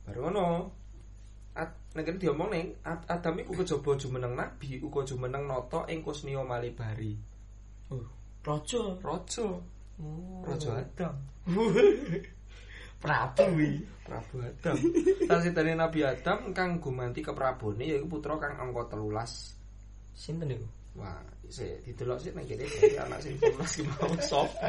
Baru 0.05 0.29
ngono 0.29 0.47
nek 1.97 2.05
kene 2.05 2.21
diomong 2.21 2.53
ning 2.53 2.77
Ad- 2.85 3.09
Adam 3.09 3.41
iku 3.41 3.57
kejaba 3.57 3.97
jumeneng 3.97 4.37
nabi, 4.37 4.77
uga 4.85 5.01
jumeneng 5.09 5.49
nata 5.49 5.89
ing 5.89 6.05
Kusniya 6.05 6.45
Malibari. 6.45 7.17
Oh, 7.89 8.05
raja. 8.45 8.83
Raja, 9.01 9.49
Oh. 9.97 10.45
Raja 10.45 10.77
Adam. 10.77 11.17
Prabu 13.03 13.45
wi. 13.57 13.81
Prabu 14.05 14.45
Adam. 14.45 14.77
Lan 15.25 15.41
sedane 15.41 15.73
Nabi 15.73 16.05
Adam 16.05 16.53
kang 16.53 16.77
gumanti 16.77 17.25
keprabone 17.25 17.85
yaiku 17.89 18.05
putra 18.21 18.37
kang 18.37 18.61
angka 18.61 18.93
13. 18.93 20.13
Sinten 20.13 20.49
niku? 20.53 20.69
Wah, 20.97 21.21
sik 21.49 21.85
didelok 21.85 22.21
sik 22.21 22.33
nang 22.37 22.45
kene 22.49 22.65
anak 23.01 23.21
sing 23.25 23.37
13 23.41 23.57
ki 23.57 23.83
mau 23.85 24.13
sapa. 24.21 24.69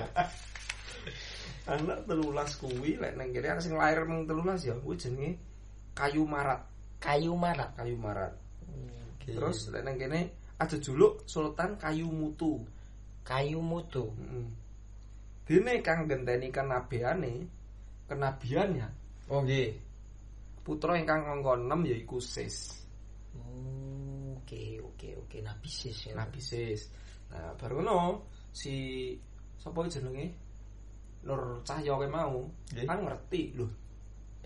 Anak 1.68 2.04
13 2.08 2.60
kuwi 2.64 2.96
lek 3.00 3.16
nang 3.20 3.32
kene 3.32 3.48
anak 3.52 3.64
sing 3.64 3.76
lahir 3.76 4.04
nang 4.08 4.24
13 4.28 4.68
ya 4.68 4.76
kuwi 4.80 4.96
jenenge 4.96 5.32
kayu 5.96 6.24
marat, 6.30 6.62
Kayu 7.08 7.32
marat. 7.40 7.72
kayu 7.80 7.96
marat. 7.96 8.36
Oke. 9.16 9.32
Terus 9.32 9.72
lek 9.72 9.88
nang 9.88 9.96
kene 9.96 10.28
ada 10.60 10.76
juluk 10.76 11.24
Sultan 11.24 11.80
Kayu 11.80 12.12
Mutu. 12.12 12.60
kayu 13.24 13.60
mutu. 13.64 14.08
Heeh. 14.20 14.48
Dene 15.48 15.80
kang 15.84 16.08
genteni 16.08 16.48
kenabiane, 16.52 17.44
kenabiannya 18.08 18.88
Oh 19.32 19.44
nggih. 19.44 19.72
putra 20.64 20.96
ingkang 21.00 21.24
angka 21.28 21.56
6 21.56 21.88
yaiku 21.88 22.20
Sis. 22.20 22.84
Oh, 23.36 24.36
Oke, 24.44 24.80
oke, 24.80 25.12
oke. 25.28 25.38
Nabi 25.44 25.68
sis 25.68 26.08
ya. 26.08 26.16
Nabi 26.16 26.40
Sis. 26.40 26.88
Nah, 27.32 27.52
baru 27.60 27.84
ngono 27.84 28.24
si 28.56 29.12
sapa 29.60 29.84
jenenge? 29.92 30.28
Nur 31.28 31.60
Cahya 31.68 32.00
mau 32.08 32.48
Nggih. 32.72 32.88
kan 32.88 33.00
ngerti 33.04 33.42
lho. 33.60 33.68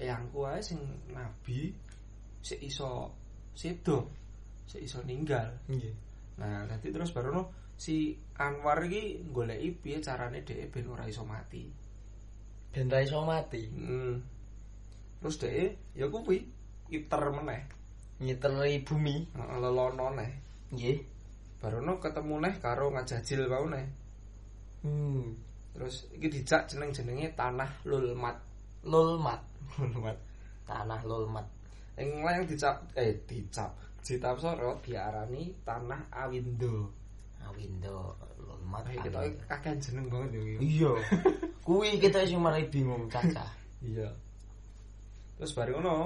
Eyangku 0.01 0.41
ae 0.49 0.57
sing 0.65 0.81
nabi 1.13 1.69
sik 2.41 2.59
iso 2.65 3.13
sedo, 3.53 4.09
sik 4.65 4.81
iso 4.83 4.99
ninggal. 5.05 5.47
Nggih. 5.69 5.95
Nah, 6.41 6.65
dadi 6.65 6.89
terus 6.89 7.13
baru 7.13 7.29
ngono 7.29 7.43
si 7.77 8.17
Anwar 8.37 8.81
iki 8.85 9.25
goleki 9.29 9.69
piye 9.77 9.97
carane 10.01 10.41
dhek 10.41 10.73
ben 10.73 10.89
ora 10.89 11.05
iso 11.05 11.21
mati. 11.25 11.69
Ben 12.73 12.89
ra 12.89 13.01
iso 13.01 13.21
mati. 13.21 13.61
Hmm. 13.69 14.17
Terus 15.21 15.35
dhek 15.37 15.93
ya 15.93 16.09
kuwi 16.09 16.37
iter 16.91 17.23
meneh, 17.31 17.61
Nyiteri 18.21 18.81
bumi. 18.81 19.15
lelono 19.37 20.07
neh. 20.17 20.31
Nggih. 20.73 20.97
Baru 21.61 21.77
ngono 21.85 22.01
ketemu 22.01 22.35
neh 22.41 22.53
karo 22.57 22.89
ngajajil 22.89 23.45
mau 23.45 23.65
neh. 23.69 23.85
Hmm. 24.81 25.37
Terus 25.71 26.09
iki 26.11 26.27
dijak 26.27 26.67
jeneng-jenenge 26.67 27.37
Tanah 27.37 27.85
Lulmat. 27.85 28.37
Lulmat. 28.83 29.41
Lulmat. 29.77 30.17
Tanah 30.65 31.01
lulmat. 31.03 31.60
Ing 31.99 32.23
layang 32.23 32.47
dicap 32.47 32.85
eh 32.95 33.19
dicap. 33.27 33.71
Citapsara 34.01 34.73
diarani 34.81 35.51
Tanah 35.61 36.09
Awindo. 36.09 36.89
Awindo 37.41 38.15
lulmat. 38.41 38.85
Nah, 38.85 38.95
kita 39.03 39.19
kakek 39.49 39.77
jeneng 39.81 40.07
banget 40.09 40.37
yo 40.37 40.41
iki. 40.45 40.57
Iya. 40.79 40.93
Kuwi 41.65 42.01
kita 42.01 42.25
sing 42.25 42.41
mari 42.41 42.65
bingung 42.69 43.05
caca. 43.11 43.45
Iya. 43.81 44.09
Terus 45.37 45.51
bareng 45.57 45.81
ngono 45.81 45.97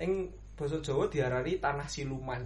ing 0.00 0.32
basa 0.56 0.80
Jawa 0.80 1.08
diarani 1.08 1.56
Tanah 1.56 1.88
Siluman. 1.88 2.42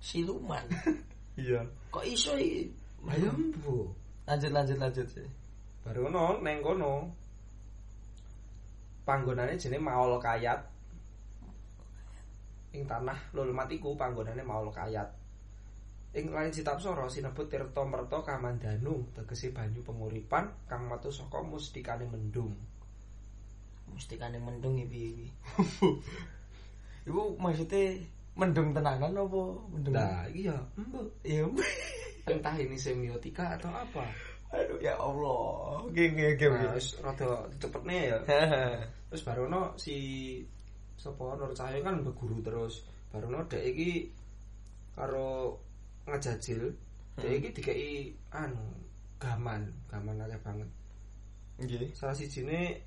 Siluman. 0.00 0.66
Iya. 1.36 1.60
Kok 1.92 2.00
iso 2.08 2.32
iki? 2.32 2.64
Ayo 3.12 3.28
Bu. 3.60 3.92
Lanjut 4.24 4.56
lanjut 4.56 4.80
lanjut 4.80 5.04
sih. 5.04 5.28
Bareng 5.84 6.08
ngono 6.08 6.40
neng 6.40 6.64
kono 6.64 7.12
panggonane 9.04 9.60
jenenge 9.60 9.84
Maol 9.84 10.16
Kayat. 10.16 10.64
Ing 12.76 12.84
tanah 12.84 13.32
Lulmat 13.32 13.72
iku 13.72 13.96
panggonane 13.96 14.44
Maol 14.44 14.68
Kayat. 14.68 15.08
Ing 16.16 16.32
lain 16.32 16.52
Citapsara 16.52 17.08
sinebut 17.08 17.48
Tirta 17.48 17.84
Merta 17.84 18.24
Kamandanu, 18.24 19.04
tegese 19.12 19.52
banyu 19.52 19.84
penguripan 19.84 20.48
kang 20.64 20.88
metu 20.88 21.12
saka 21.12 21.40
mustikane 21.44 22.08
mendung. 22.08 22.52
Mustikane 23.92 24.40
mendung 24.40 24.80
iki 24.80 25.12
iki. 25.12 25.28
Iku 27.08 27.36
maksudnya 27.36 28.00
mendung 28.32 28.72
tenanan 28.72 29.12
apa 29.12 29.40
mendung? 29.72 29.92
Nah, 29.92 30.24
ya 30.32 30.56
mbok 30.76 31.04
iya. 31.20 31.44
entah 32.32 32.56
ini 32.58 32.76
semiotika 32.80 33.60
atau 33.60 33.68
apa. 33.72 34.04
Aduh 34.56 34.80
ya 34.80 34.96
Allah. 34.96 35.84
Oke 35.84 36.16
oke. 36.16 36.46
Nah, 36.48 36.72
wis 36.74 36.96
rada 37.04 37.44
cepetne 37.60 38.16
ya. 38.16 38.18
Terus 39.12 39.22
barono 39.22 39.76
si 39.76 39.96
sapa 40.96 41.36
Nur 41.36 41.52
Cahyo 41.52 41.84
kan 41.84 42.02
berguru 42.02 42.40
terus. 42.42 42.84
Barono 43.12 43.44
dek 43.46 43.62
iki 43.62 44.10
karo 44.96 45.60
ngejajil, 46.08 46.72
dek 47.20 47.32
iki 47.38 47.48
dikei 47.56 48.12
anu 48.32 48.64
gaman, 49.20 49.68
gaman 49.88 50.24
akeh 50.24 50.40
banget. 50.40 50.70
Nggih. 51.60 51.92
Salah 51.96 52.16
sijine 52.16 52.80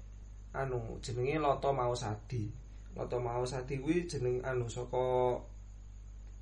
anu 0.53 0.97
jenenge 1.01 1.37
Loto 1.41 1.69
Mau 1.73 1.93
Sadi. 1.93 2.49
Loto 2.97 3.17
Mau 3.21 3.45
Sadi 3.45 3.77
kuwi 3.81 4.09
jeneng 4.09 4.41
anu 4.45 4.65
saka 4.69 5.37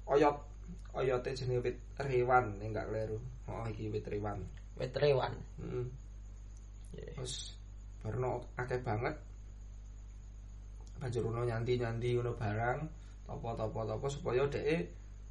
oyot. 0.08 0.38
Oyote 0.98 1.30
jenenge 1.38 1.62
wit 1.62 1.78
rewan 2.02 2.58
nek 2.58 2.74
gak 2.74 2.90
kleru. 2.90 3.20
Oh 3.48 3.64
iki 3.70 3.92
wit 3.94 4.08
rewan. 4.10 4.42
Wetrewan. 4.80 5.34
Heeh. 5.62 5.86
Nggih. 6.92 7.12
Terus 7.16 7.54
barono 8.02 8.50
akeh 8.58 8.82
banget. 8.82 9.16
Banjur 10.98 11.30
ono 11.30 11.46
nyanti-nyanti 11.46 12.18
ngono 12.18 12.34
barang, 12.34 12.80
topo-topo-topo 13.30 14.08
supaya 14.10 14.44
dhek 14.50 14.82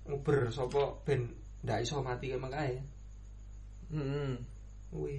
nguber 0.07 0.47
sapa 0.55 0.95
ben 1.03 1.27
ndak 1.67 1.83
iso 1.83 1.99
mati 2.03 2.31
kae. 2.31 2.77
Heeh. 3.91 4.31
Kuwi. 4.91 5.17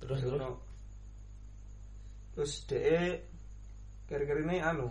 Terus 0.00 0.20
Terus 0.20 0.20
terus 0.24 0.36
ono 0.40 0.50
terus 2.32 2.52
dhek 2.68 3.14
kira-kirine 4.08 4.56
anu 4.64 4.88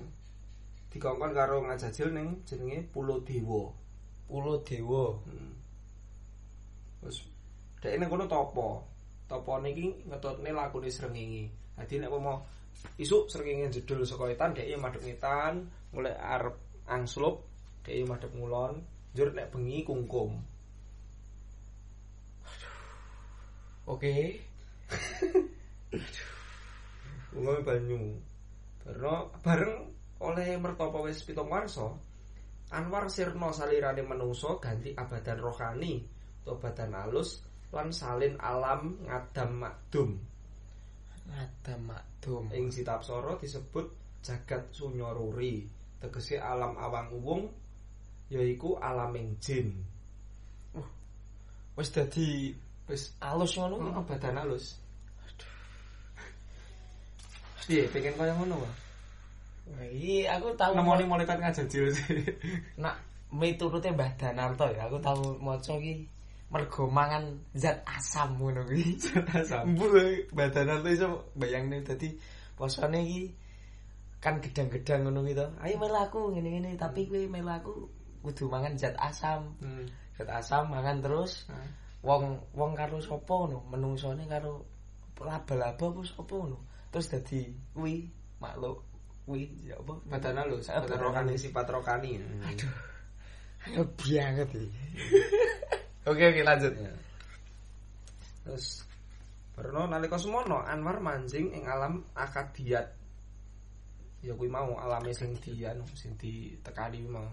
dikongkon 0.94 1.34
karo 1.34 1.66
ngajajil 1.66 2.10
ning 2.14 2.28
jenenge 2.46 2.86
Pulau 2.94 3.24
Dewa. 3.26 3.74
Pulau 4.30 4.62
Dewa. 4.62 5.18
Hmm. 5.26 5.54
Terus 7.02 7.18
dhek 7.82 7.98
ning 7.98 8.10
kono 8.10 8.30
topo. 8.30 8.86
Topo 9.26 9.58
niki 9.64 10.06
ngetutne 10.06 10.52
lakune 10.54 10.90
srengenge. 10.92 11.50
Dadi 11.74 11.98
nek 11.98 12.14
mau 12.14 12.44
isuk 12.98 13.30
srengenge 13.32 13.82
jedul 13.82 14.06
saka 14.06 14.32
etan 14.32 14.54
dhek 14.54 14.70
madhep 14.78 15.04
ngetan, 15.06 15.70
mulai 15.94 16.16
arep 16.16 16.56
angslup, 16.88 17.46
dhek 17.86 18.06
madhep 18.08 18.32
ngulon, 18.34 18.82
njur 19.14 19.30
nek 19.34 19.50
bengi 19.54 19.82
kungkum. 19.86 20.38
Oke. 23.90 24.40
Ngombe 27.32 27.62
banyu. 27.64 28.02
Bareng 28.82 29.30
bareng 29.46 29.76
oleh 30.22 30.50
mertapa 30.58 31.02
wis 31.06 31.26
pitung 31.26 31.50
warsa, 31.50 31.90
Anwar 32.72 33.12
sirna 33.12 33.52
salirane 33.52 34.00
menungso 34.00 34.56
ganti 34.64 34.96
abadan 34.96 35.44
rohani, 35.44 36.08
badan 36.48 36.96
alus 36.96 37.44
lan 37.76 37.92
salin 37.92 38.40
alam 38.40 38.96
ngadam 39.04 39.52
makdum. 39.60 40.10
Ada 41.28 41.76
makdum. 41.76 42.11
Ing 42.54 42.70
Citapsara 42.70 43.34
disebut 43.42 43.90
jagat 44.22 44.70
sunyaruri, 44.70 45.66
tegese 45.98 46.38
alam 46.38 46.78
awang 46.78 47.10
uwung 47.10 47.44
yaiku 48.30 48.78
alaming 48.78 49.34
jin. 49.42 49.74
Wis 51.74 51.90
dadi 51.90 52.54
Wis 52.92 53.16
alus 53.24 53.56
ngono. 53.56 53.80
ngono 53.80 54.04
badan 54.04 54.38
alus. 54.44 54.76
Piye 57.66 57.88
pengen 57.88 58.14
kaya 58.20 58.36
ngono 58.36 58.60
wae? 58.60 58.74
Wah, 59.72 59.88
iki 59.88 60.28
aku 60.28 60.52
tahu 60.60 60.76
Nemoni 60.76 61.08
malaikat 61.08 61.40
ngajajil 61.40 61.94
sih. 61.94 62.20
nak 62.76 63.00
miturute 63.32 63.94
Mbah 63.96 64.12
Danarto 64.20 64.68
ya 64.76 64.92
aku 64.92 65.00
tahu 65.00 65.40
maca 65.40 65.80
iki 65.80 66.04
mergo 66.52 66.84
mangan 66.92 67.40
zat 67.56 67.80
asam 67.88 68.36
ngono 68.36 68.68
kuwi. 68.68 69.00
Asam. 69.40 69.72
Mbur 69.72 69.96
Mbah 70.36 70.52
Danarto 70.52 70.90
iso 70.92 71.32
bayangne 71.40 71.80
dadi 71.88 72.12
posone 72.60 73.00
iki 73.08 73.24
kan 74.20 74.44
gedang-gedang 74.44 75.08
ngono 75.08 75.24
gitu. 75.26 75.48
Ayo 75.64 75.80
melaku 75.80 76.36
ngene-ngene 76.36 76.76
tapi 76.76 77.08
kowe 77.08 77.24
melaku 77.32 77.88
kudu 78.22 78.52
mangan 78.52 78.76
zat 78.76 79.00
asam. 79.00 79.56
Hmm. 79.64 79.88
Zat 80.20 80.28
asam 80.30 80.68
mangan 80.70 81.00
terus 81.00 81.48
Nah, 81.48 81.66
wong 82.04 82.44
wong 82.52 82.76
karo 82.76 83.00
sapa 83.00 83.32
ngono 83.32 83.64
menungsone 83.72 84.28
karo 84.28 84.68
laba-laba 85.24 85.86
apa 85.88 86.02
sapa 86.04 86.36
ngono. 86.36 86.60
Terus 86.92 87.08
dadi 87.08 87.42
kuwi 87.72 88.12
makhluk 88.44 88.84
kuwi 89.24 89.48
ya 89.72 89.80
apa? 89.80 89.94
Badan 90.04 90.36
halus, 90.36 90.68
Ah, 90.68 90.84
badan 90.84 91.00
badan 91.00 91.06
rokani 91.08 91.32
halus. 91.32 91.42
sifat 91.48 91.68
rokani. 91.72 92.12
Aduh. 92.44 92.74
Ayo 93.72 93.86
banget 93.96 94.50
iki. 94.52 94.68
Oke 96.02 96.24
oke 96.34 96.42
lanjut. 96.42 96.74
Ya. 96.74 96.94
Terus 98.42 98.82
Barono 99.54 99.86
nalika 99.86 100.18
semono 100.18 100.66
Anwar 100.66 100.98
mancing 100.98 101.54
ing 101.54 101.70
alam 101.70 102.02
akadiat. 102.18 102.90
Ya 104.26 104.34
kuwi 104.34 104.50
mau 104.50 104.78
alame 104.82 105.14
sing 105.14 105.38
di 105.38 105.62
anu 105.62 105.86
sing 105.94 106.18
ditekani 106.18 107.06
mau. 107.06 107.30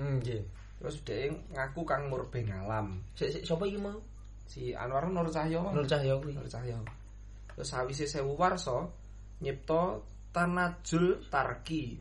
Hmm 0.00 0.20
nggih. 0.20 0.40
Terus 0.80 0.96
dhek 1.04 1.52
ngaku 1.52 1.80
kang 1.84 2.08
murbeng 2.08 2.48
alam. 2.48 3.00
Sik 3.16 3.32
sik 3.32 3.44
sapa 3.44 3.68
iki 3.68 3.80
mau? 3.80 4.00
Si 4.48 4.72
Anwar 4.72 5.08
Nur 5.12 5.28
Cahyo. 5.28 5.68
Nur 5.72 5.84
Cahya 5.84 6.16
kuwi. 6.16 6.32
Nur 6.32 6.48
Cahyo. 6.48 6.80
Terus 7.52 7.68
sawise 7.68 8.08
sewu 8.08 8.36
warsa 8.36 8.88
nyipta 9.44 10.00
Tanajul 10.32 11.28
Tarki. 11.28 11.96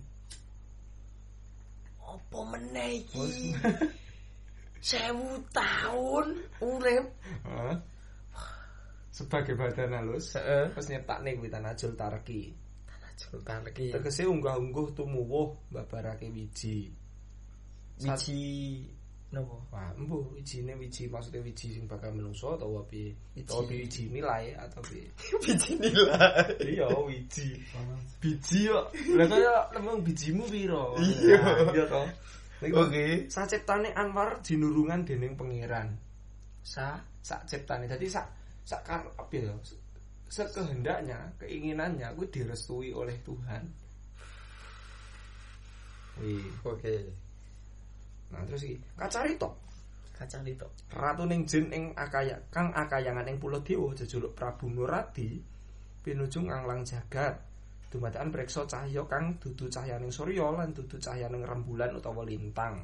Apa 2.03 2.39
meneh 2.47 3.03
iki? 3.03 3.51
Sewu 4.85 5.41
tahun 5.49 6.27
urip. 6.61 7.05
Sebagai 9.09 9.57
badan 9.57 9.97
halus, 9.97 10.37
Heeh. 10.37 10.69
terus 10.75 10.87
nyiptakne 10.93 11.33
kuwi 11.41 11.49
Tanajul 11.49 11.97
Tarki. 11.97 12.53
Sultan 13.15 13.63
lagi. 13.63 13.95
Tegese 13.95 14.27
unggah-ungguh 14.27 14.91
tumuwuh 14.91 15.71
babarake 15.71 16.27
wiji. 16.29 16.91
Wiji 18.03 18.39
nopo? 19.31 19.63
Wah, 19.71 19.95
embuh 19.95 20.35
wijine 20.35 20.75
wiji 20.75 21.07
maksudnya 21.07 21.39
wiji 21.39 21.79
sing 21.79 21.87
bakal 21.87 22.11
menungso 22.11 22.59
atau? 22.59 22.83
Wiji. 22.83 23.15
Atau 23.39 23.63
wiji 23.71 24.11
nilai 24.11 24.51
atau 24.59 24.83
piye? 24.83 25.07
Wiji 25.47 25.79
nilai. 25.79 26.59
Iya, 26.59 26.87
wiji. 27.07 27.55
Biji 28.19 28.67
kok. 28.67 28.85
Lah 29.15 29.27
kaya 29.31 29.53
lemong 29.79 30.03
bijimu 30.03 30.43
piro? 30.51 30.99
Iya. 30.99 31.71
Iya 31.71 31.85
to. 31.87 32.03
Oke. 32.73 33.27
saciptane 33.29 33.93
Anwar 33.93 34.41
dinurungan 34.41 35.05
dening 35.05 35.37
pangeran. 35.37 35.93
Sa 36.65 36.97
Sak 37.25 37.49
ciptane. 37.49 37.89
Dadi 37.89 38.05
sak 38.05 38.29
sak 38.61 38.85
kar 38.85 39.01
apa 39.17 39.33
ya? 39.33 39.49
Sekehendaknya, 40.29 41.33
keinginannya 41.41 42.13
kuwi 42.13 42.29
direstui 42.29 42.89
oleh 42.93 43.17
Tuhan. 43.25 43.65
Wih. 46.21 46.45
oke. 46.65 46.95
Nah, 48.29 48.41
terus 48.45 48.65
iki 48.65 48.77
kacarita 48.97 49.49
Kacang 50.15 50.47
itu. 50.47 50.63
Ratu 50.95 51.27
ning 51.27 51.43
jin 51.43 51.67
ing 51.75 51.91
akaya 51.91 52.39
kang 52.47 52.71
akayangan 52.71 53.27
ing 53.27 53.35
pulau 53.35 53.59
dewa 53.59 53.91
jejuluk 53.91 54.31
Prabu 54.31 54.71
Nuradi 54.71 55.43
pinuju 55.99 56.47
nganglang 56.47 56.87
jagat 56.87 57.35
dumadakan 57.91 58.29
preksa 58.33 58.65
cahya 58.67 59.01
kang 59.07 59.37
dudu 59.39 59.69
cahyaning 59.71 60.11
surya 60.11 60.51
lan 60.51 60.73
dudu 60.75 60.97
cahyaning 60.99 61.45
rembulan 61.45 61.95
utawa 61.95 62.25
lintang 62.25 62.81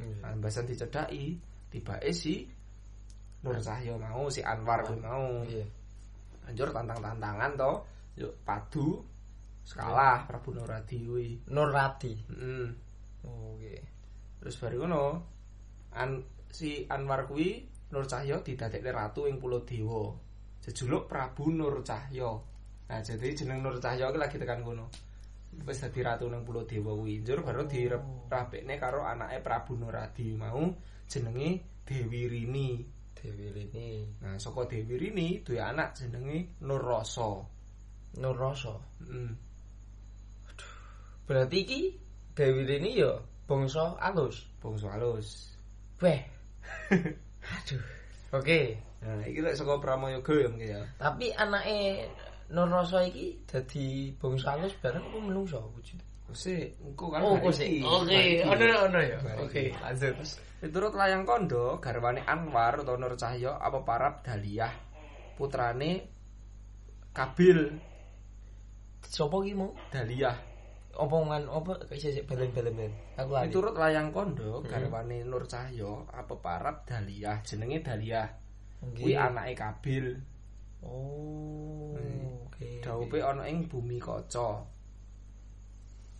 lan 0.00 0.36
basan 0.40 0.64
dicedhaki 0.64 1.36
tibake 1.68 2.10
si 2.14 2.48
Nur 3.40 3.56
Cahya 3.56 3.96
mau 3.96 4.28
si 4.28 4.44
Anwar 4.44 4.84
kuwi 4.84 5.00
mau 5.00 5.40
Iya. 5.48 5.64
anjur 6.44 6.68
tantang-tantangan 6.76 7.52
to 7.56 7.72
yuk 8.20 8.36
padu 8.44 9.00
sekalah 9.64 10.28
Prabu 10.28 10.52
Nuradi 10.56 11.08
kuwi 11.08 11.28
Nur 11.48 11.72
Rati. 11.72 12.12
heeh 12.16 12.68
Oke. 13.24 13.74
Terus 14.40 14.56
bari 14.56 14.76
ngono, 14.80 15.04
an 15.92 16.20
si 16.48 16.84
Anwar 16.88 17.28
kuwi 17.28 17.64
Nur 17.92 18.04
Cahya 18.08 18.40
didadekne 18.40 18.92
ratu 18.92 19.28
ing 19.28 19.36
Pulau 19.36 19.60
Dewa. 19.64 20.08
Jejuluk 20.64 21.04
Prabu 21.08 21.52
Nur 21.52 21.84
Cahya. 21.84 22.28
Nah, 22.90 22.98
jadi 23.06 23.30
jeneng 23.38 23.62
Nur 23.62 23.78
Cahya 23.78 24.10
iki 24.10 24.18
lagi 24.18 24.34
tekan 24.34 24.66
kono. 24.66 24.90
Wis 25.62 25.78
dadi 25.78 26.02
ratu 26.02 26.26
ning 26.26 26.42
Pulau 26.42 26.66
Dewa 26.66 26.90
kuwi. 26.98 27.22
Njur 27.22 27.46
baru 27.46 27.62
dirapekne 27.70 28.74
karo 28.82 29.06
anake 29.06 29.38
Prabu 29.46 29.78
Nuradi 29.78 30.34
mau 30.34 30.58
jenenge 31.06 31.78
Dewi 31.86 32.26
Rini. 32.26 32.82
Dewi 33.14 33.52
ini 33.52 34.08
Nah, 34.24 34.40
saka 34.42 34.66
Dewi 34.66 34.98
Rini 34.98 35.44
duwe 35.46 35.62
anak 35.62 35.94
jenenge 35.94 36.58
Nur 36.66 36.82
Rasa. 36.82 37.46
Nur 38.18 38.34
Rasa. 38.34 38.74
Heeh. 39.06 39.30
Berarti 41.30 41.56
iki 41.62 41.82
Dewi 42.34 42.66
ini 42.66 42.98
ya 42.98 43.22
bangsa 43.46 44.02
alus. 44.02 44.50
Bangsa 44.58 44.98
halus. 44.98 45.54
Weh. 46.02 46.18
Aduh. 47.54 47.82
Oke. 48.34 48.82
Nah, 49.06 49.22
iki 49.30 49.46
lek 49.46 49.54
saka 49.54 49.78
Pramoyoga 49.78 50.34
ya 50.34 50.48
mungkin 50.50 50.74
ya. 50.74 50.82
Tapi 50.98 51.30
anake 51.38 52.10
Nur 52.50 52.66
Rasa 52.66 53.06
iki 53.06 53.46
dadi 53.46 54.10
bangsa 54.18 54.58
alus 54.58 54.74
bareng 54.82 55.06
apa 55.06 55.18
menungso 55.22 55.62
wujud? 55.70 55.98
Sik, 56.30 56.78
engko 56.82 57.10
kan 57.10 57.22
Oh, 57.26 57.34
iki. 57.38 57.82
Oke, 57.82 58.14
iki. 58.14 58.46
ono 58.46 58.64
ono 58.86 58.98
ya. 59.02 59.18
Oke, 59.42 59.70
iki. 59.70 59.78
lanjut. 59.78 60.14
Miturut 60.62 60.94
layang 60.94 61.24
kondo, 61.26 61.78
garwane 61.80 62.20
Anwar 62.22 62.78
utawa 62.78 62.98
Nur 63.00 63.14
Cahya 63.16 63.56
apa 63.56 63.80
parab 63.80 64.20
Daliah 64.22 64.70
putrane 65.34 66.04
Kabil 67.16 67.58
Sopo 69.00 69.42
ki 69.42 69.56
mau? 69.58 69.74
Daliah. 69.90 70.36
Omongan 71.00 71.48
apa 71.50 71.82
sik 71.96 72.12
sik 72.14 72.24
balen-balen. 72.28 72.92
Aku 73.18 73.30
lali. 73.34 73.48
Miturut 73.50 73.74
layang 73.74 74.10
kondo, 74.14 74.60
Hmm. 74.62 74.68
garwane 74.70 75.26
Nur 75.26 75.46
Cahya 75.50 76.06
apa 76.14 76.34
parab 76.38 76.86
Daliah 76.86 77.42
jenenge 77.42 77.82
Daliah. 77.82 78.26
Kuwi 78.80 79.18
anake 79.18 79.54
Kabil. 79.58 80.06
Oh, 80.82 81.92
Hmm. 81.96 82.46
oke. 82.48 82.80
Daupe 82.80 83.18
ana 83.20 83.44
ing 83.48 83.68
bumi 83.68 84.00
kaca. 84.00 84.64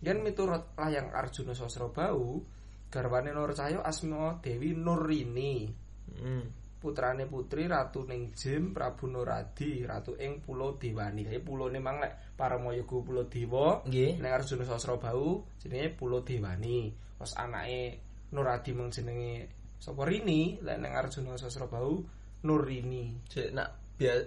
Yen 0.01 0.17
miturut 0.25 0.73
layang 0.77 1.13
Arjuna 1.13 1.53
Sasrabau, 1.53 2.41
garwane 2.89 3.29
Nur 3.33 3.53
Cahya 3.53 3.81
asma 3.85 4.37
Dewi 4.41 4.73
Nurini. 4.73 5.69
Hmm. 6.17 6.45
putrane 6.81 7.29
putri 7.29 7.69
ratu 7.69 8.09
ning 8.09 8.33
Jim 8.33 8.73
Prabu 8.73 9.05
Nuradi 9.05 9.85
ratu 9.85 10.17
ing 10.17 10.41
Pulau 10.41 10.81
Dewani. 10.81 11.21
Jadi 11.29 11.37
pulone 11.37 11.77
mang 11.77 12.01
lek 12.01 12.33
Paramoyogo 12.33 13.05
Pulau 13.05 13.29
Dewa, 13.29 13.85
Nggih. 13.85 14.17
ning 14.17 14.31
Arjuna 14.33 14.65
Sasrabau 14.65 15.45
jenenge 15.61 15.93
Pulau 15.93 16.25
Dewani. 16.25 16.89
Terus 16.89 17.37
anake 17.37 18.01
Nuradi 18.33 18.73
mang 18.73 18.89
jenenge 18.89 19.45
sapa 19.77 20.09
Rini, 20.09 20.57
lek 20.57 20.81
ning 20.81 20.89
Arjuna 20.97 21.37
Sasrabau 21.37 22.01
Nurini. 22.49 23.13
Cek 23.29 23.53
nak 23.53 23.69
bia- 23.93 24.25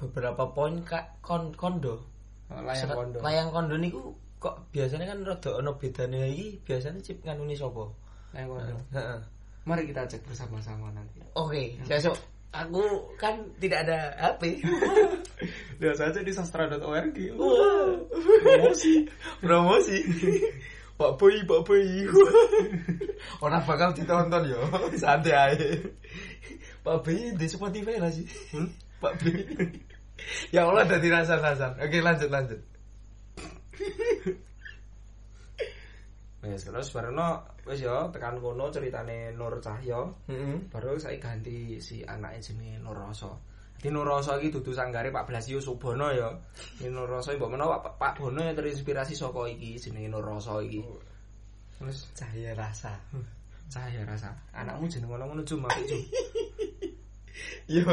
beberapa 0.00 0.48
poin 0.56 0.80
kak 0.82 1.20
kon 1.20 1.52
kondo. 1.52 2.00
Nah, 2.48 2.64
Layang 2.64 2.88
Serat- 2.88 2.96
kondo. 2.98 3.18
Layang 3.20 3.48
kondo 3.52 3.74
niku 3.76 4.16
kok 4.40 4.56
biasanya 4.72 5.12
kan 5.12 5.18
rada 5.22 5.50
ana 5.60 5.70
bedane 5.76 6.32
iki 6.32 6.64
biasanya 6.64 6.98
cip 7.04 7.20
nganuni 7.22 7.52
sapa? 7.54 7.84
Layang 8.32 8.48
kondo. 8.56 8.74
Heeh. 8.96 9.20
Mari 9.68 9.84
kita 9.84 10.08
cek 10.08 10.24
bersama-sama 10.24 10.88
nanti. 10.90 11.20
Oke, 11.36 11.76
besok 11.84 12.16
aku 12.50 12.82
kan 13.14 13.38
tidak 13.60 13.86
ada 13.86 14.10
HP. 14.18 14.58
Lihat 15.80 15.96
saja 15.96 16.20
di 16.20 16.32
sastra.org. 16.34 17.16
Wah, 17.36 17.92
promosi, 18.42 19.04
promosi. 19.44 19.98
Pak 21.00 21.16
Boy, 21.16 21.40
Pak 21.48 21.60
Boy. 21.64 22.04
Orang 23.40 23.64
bakal 23.64 23.96
ditonton 23.96 24.52
ya, 24.52 24.60
santai 25.00 25.32
aja. 25.32 25.68
Pak 26.84 27.00
Boy 27.00 27.32
di 27.40 27.46
Spotify 27.48 27.96
lah 27.96 28.12
sih. 28.12 28.28
Hmm? 28.52 28.68
Pak 29.00 29.12
Boy. 29.18 29.40
ya 30.54 30.68
Allah 30.68 30.84
udah 30.84 31.00
dirasa-rasa. 31.00 31.80
Oke 31.80 31.98
lanjut 32.04 32.28
lanjut. 32.28 32.60
Wes 36.40 36.64
terus 36.64 36.88
barono 36.88 37.44
wis 37.68 37.84
ya 37.84 38.08
tekan 38.08 38.40
kono 38.40 38.72
ceritane 38.72 39.36
Nur 39.36 39.60
Cahya. 39.60 40.08
Heeh. 40.24 40.56
baru 40.72 40.96
saya 40.96 41.20
ganti 41.20 41.76
si 41.84 42.00
anaknya 42.00 42.40
jenenge 42.40 42.80
Nurrasa. 42.80 43.28
Di 43.80 43.88
Nurrasa 43.92 44.36
iki 44.40 44.48
dudu 44.52 44.72
sanggare 44.72 45.12
Pak 45.12 45.28
Blasio 45.28 45.60
Subono 45.60 46.08
ya. 46.12 46.32
Di 46.80 46.88
Nurrasa 46.88 47.36
mbok 47.36 47.52
menawa 47.52 47.84
Pak, 47.84 47.96
Pak 48.00 48.12
Bono 48.20 48.40
yang 48.40 48.56
terinspirasi 48.56 49.12
saka 49.12 49.48
iki 49.52 49.76
jenenge 49.76 50.08
Nurrasa 50.08 50.64
iki. 50.64 50.80
Terus 51.76 52.08
Cahaya 52.16 52.52
rasa. 52.56 52.96
cahaya 53.70 54.02
rasa. 54.02 54.32
Anakmu 54.56 54.88
jeneng 54.90 55.12
ngono-ngono 55.14 55.44
cum 55.46 55.62
apik 55.68 55.84
cum. 55.86 56.00
Yo, 57.70 57.86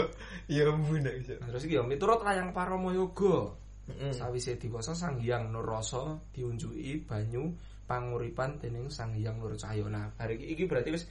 yo 0.50 0.74
bunda. 0.82 1.12
Nah, 1.14 1.48
terus 1.54 1.64
iki 1.70 1.78
ya 1.78 1.84
miturut 1.86 2.22
layang 2.26 2.52
Paramoyoga. 2.52 3.54
Heeh. 3.88 4.12
Sawise 4.12 4.60
diwasa 4.60 4.92
Sang 4.92 5.16
Hyang 5.24 5.54
Nurrasa 5.54 6.20
diunjuki 6.36 7.08
banyu 7.08 7.56
panguripan 7.88 8.60
dening 8.60 8.92
Sang 8.92 9.16
Hyang 9.16 9.40
Nur 9.40 9.56
Cahya. 9.56 9.88
Nah, 9.88 10.12
hari 10.20 10.36
iki, 10.42 10.46
iki 10.58 10.64
berarti 10.68 10.92
wis 10.92 11.08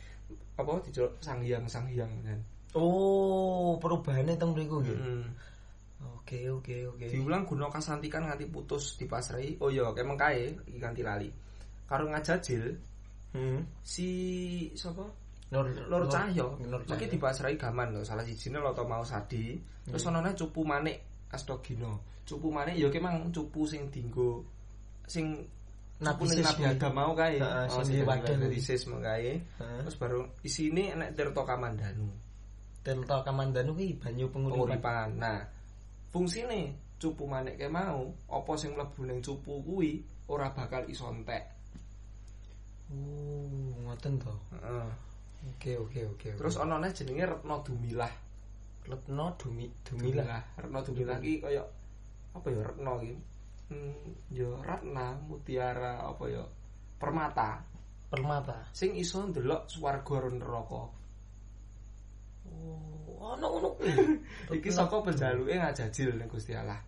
apa 0.60 0.82
diceluk 0.84 1.16
Sang 1.24 1.40
Hyang 1.40 1.64
Sang 1.70 1.88
Hyang 1.88 2.12
kan. 2.20 2.40
Oh, 2.76 3.80
perubahannya 3.80 4.36
teng 4.36 4.52
mriku 4.52 4.84
nggih. 4.84 4.98
Oke, 6.20 6.52
oke, 6.52 6.76
oke. 6.92 7.06
Diulang 7.08 7.48
guna 7.48 7.72
kasantikan 7.72 8.28
nganti 8.28 8.44
putus 8.52 9.00
dipasrai. 9.00 9.56
Oh 9.64 9.72
iya, 9.72 9.88
kemeng 9.96 10.20
kae 10.20 10.52
ganti 10.76 11.00
lali. 11.00 11.30
Karo 11.88 12.10
ngajajil 12.12 12.76
Hmm. 13.36 13.68
si 13.84 14.08
sapa? 14.80 15.04
Nur 15.46 15.66
Nur 15.86 16.04
Cahya. 16.10 16.42
Nur 16.66 16.82
Iki 16.82 16.90
Cahya. 16.90 17.06
dipasrai 17.12 17.54
gaman 17.54 17.94
lho, 17.94 18.02
salah 18.02 18.26
sijine 18.26 18.58
Lata 18.58 18.82
mau 18.82 19.06
sadi. 19.06 19.54
Terus 19.86 20.02
Hmm. 20.02 20.18
ana 20.18 20.34
cupu 20.34 20.66
manik 20.66 20.98
Astagina. 21.30 21.94
Cupu 22.26 22.50
manik 22.50 22.74
ya 22.74 22.90
kemang 22.90 23.30
cupu 23.30 23.62
sing 23.66 23.86
dinggo 23.94 24.42
sing 25.06 25.38
Nabi 26.02 26.28
sis 26.28 26.42
Nabi. 26.44 26.62
Adam 26.76 26.92
mau 26.92 27.14
kae. 27.14 27.38
Heeh, 27.38 27.66
Oh, 27.70 27.80
sing 27.80 27.84
sing 27.88 27.96
di 27.98 28.02
wadah 28.04 28.34
dadi 28.36 28.58
kuwi. 28.58 28.66
sis 28.66 28.82
mau 28.90 28.98
kae. 28.98 29.32
Terus 29.56 29.96
baru 29.96 30.20
isine 30.42 30.92
enek 30.92 31.14
Tirta 31.14 31.42
Kamandanu. 31.46 32.10
Delta 32.82 33.22
Kamandanu 33.22 33.70
kuwi 33.72 33.94
banyu 33.96 34.26
penguripan. 34.28 35.14
Nah, 35.16 35.40
fungsine 36.10 36.74
cupu 36.98 37.24
manik 37.24 37.56
ke 37.56 37.70
mau 37.70 38.10
apa 38.28 38.52
sing 38.58 38.74
mlebu 38.74 39.06
ning 39.06 39.22
cupu 39.22 39.62
kuwi 39.62 40.02
ora 40.26 40.50
bakal 40.50 40.82
iso 40.90 41.06
entek. 41.08 41.46
Oh, 42.90 43.74
ngoten 43.86 44.14
to. 44.18 44.34
Heeh. 44.52 44.88
Oke, 45.54 45.78
oke, 45.78 46.00
oke. 46.16 46.28
Terus 46.34 46.56
ana 46.58 46.82
neh 46.82 46.90
jenenge 46.90 47.24
Retno 47.26 47.62
Dumilah. 47.62 48.14
Letno 48.86 49.34
Dumi 49.38 49.66
Dumilah. 49.82 50.58
Retno 50.58 50.78
Dumilah 50.82 51.18
iki 51.22 51.42
kaya 51.42 51.62
apa 52.34 52.46
ya 52.50 52.60
Retno 52.62 52.94
iki? 53.02 53.16
Hmm, 53.66 54.14
ya 54.30 54.50
Ratna, 54.62 55.18
Mutiara 55.26 56.06
apa 56.06 56.24
ya? 56.30 56.44
Permata 56.96 57.58
Permata. 58.06 58.70
sing 58.70 58.94
iso 58.94 59.26
ndelok 59.26 59.66
swarga 59.66 60.14
ro 60.22 60.30
neraka. 60.30 60.82
Oh, 62.46 63.34
ana 63.34 63.46
ngono 63.50 63.74
kuwi. 63.74 63.90
Iki 64.54 64.70
saka 64.70 65.02
penjaluke 65.02 65.58
ngajajil 65.58 66.14
ning 66.14 66.30
Gusti 66.30 66.54
Allah. 66.54 66.78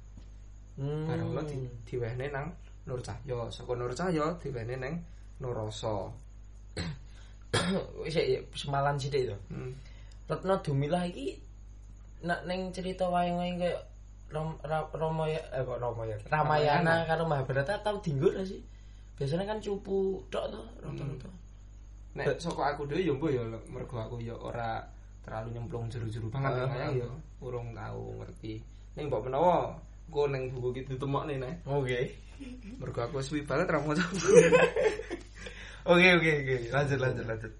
Hmm. 0.79 1.11
Bareng 1.11 1.35
lo 1.35 1.43
di, 1.43 1.59
diwehne 1.83 2.31
nang 2.31 2.55
Nur 2.87 3.03
Cahya, 3.03 3.51
saka 3.51 3.75
Nur 3.75 3.91
Cahya 3.99 4.39
diwehne 4.39 4.79
nang 4.79 4.95
Nurrasa. 5.43 6.07
Wis 8.05 8.17
ya, 8.17 8.41
semalan 8.53 9.01
sithik 9.01 9.33
to. 9.33 9.37
Hmm. 9.49 9.73
Retno 10.29 10.61
Dumilah 10.61 11.09
iki 11.09 11.41
nak 12.21 12.45
ning 12.45 12.75
cerita 12.75 13.09
wayang-wayang 13.09 13.57
kaya 13.63 13.79
Rom, 14.29 14.61
Ra- 14.61 14.93
Ramaya 14.93 15.41
eh 15.57 15.65
kok 15.65 15.81
Ramaya 15.81 16.13
Ramayana 16.29 17.09
karo 17.09 17.25
Mahabharata 17.25 17.81
tau 17.81 17.97
dinggo 18.05 18.29
ra 18.29 18.45
sih? 18.45 18.61
Biasanya 19.17 19.49
kan 19.49 19.59
cupu 19.65 20.21
tok 20.29 20.53
to 20.53 20.61
rata-rata. 20.85 21.31
Nek 22.13 22.37
saka 22.37 22.77
aku 22.77 22.85
dhewe 22.85 23.09
ya 23.09 23.13
mbok 23.17 23.33
ya 23.33 23.41
mergo 23.73 23.97
aku 23.97 24.21
ya 24.21 24.37
ora 24.37 24.85
terlalu 25.25 25.57
nyemplung 25.57 25.89
jero-jero 25.89 26.29
banget 26.29 26.61
uh, 26.61 26.69
ah. 26.69 26.93
ya 26.93 27.09
urung 27.41 27.73
tau 27.73 28.21
ngerti. 28.21 28.61
Ning 29.01 29.09
mbok 29.09 29.33
menawa 29.33 29.73
engko 30.13 30.29
ning 30.29 30.53
buku 30.53 30.77
iki 30.77 30.93
ditemokne 30.93 31.41
nek 31.41 31.65
Oke. 31.65 32.13
mergo 32.77 33.01
aku 33.01 33.25
suwi 33.25 33.49
banget 33.49 33.73
ra 33.73 33.81
maca. 33.81 34.05
Oke 35.87 36.09
oke 36.19 36.31
oke. 36.43 36.57
Lanjut 36.75 36.99
lanjut 37.01 37.27
lanjut. 37.29 37.53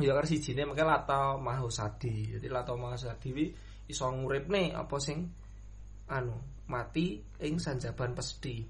ya 0.00 0.16
karo 0.16 0.24
sijine 0.24 0.64
mengke 0.64 0.84
Lata 0.86 1.36
Mahusadi. 1.36 2.38
Jadi 2.38 2.46
Lata 2.48 2.72
Mahusadi 2.72 3.28
wi 3.34 3.46
iso 3.88 4.08
nguripne 4.08 4.72
apa 4.72 4.96
sing 4.96 5.28
anu 6.08 6.36
mati 6.70 7.20
ing 7.44 7.60
sanjaban 7.60 8.16
pesthi. 8.16 8.64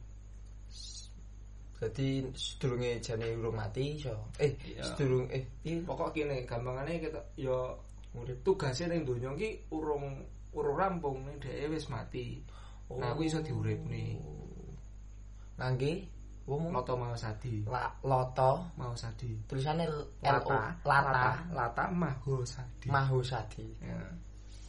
Jadi 1.82 2.30
sedurunge 2.34 3.02
jane 3.02 3.34
urung 3.34 3.58
mati 3.58 3.98
iso. 3.98 4.30
Eh, 4.38 4.54
Iya. 4.54 4.82
sedurung 4.86 5.26
eh 5.34 5.42
piye 5.62 5.82
Pokok 5.82 6.14
kene 6.14 6.46
gampangane 6.46 7.02
kita 7.02 7.18
ya 7.38 7.74
urip 8.14 8.38
tugase 8.46 8.86
ning 8.86 9.02
donya 9.02 9.34
iki 9.34 9.66
urung 9.74 10.22
urung 10.54 10.76
rampung 10.78 11.26
ning 11.26 11.38
dhek 11.42 11.70
wis 11.70 11.86
mati. 11.90 12.38
Nah, 12.92 13.14
aku 13.14 13.24
iso 13.26 13.40
diuripne. 13.42 14.20
Ngangge 15.58 16.06
wong 16.46 16.74
Lata 16.74 16.94
Mahusadi. 16.98 17.64
la, 17.70 17.86
loto 18.02 18.66
Mahusadi. 18.74 19.30
tulisannya 19.46 19.86
L 19.86 19.96
Lata, 20.22 20.74
lata 20.82 21.30
Lata 21.54 21.84
Mahusadi. 21.94 22.88
mahusadi. 22.90 23.66
Ya. 23.82 23.98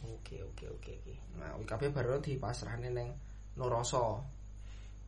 Oke 0.04 0.36
oke 0.44 0.64
oke 0.68 0.90
oke. 1.00 1.14
Nah, 1.40 1.56
kabeh 1.66 1.90
baru 1.90 2.20
dipasrahne 2.20 2.92
ning 2.92 3.08
Nurasa. 3.56 4.20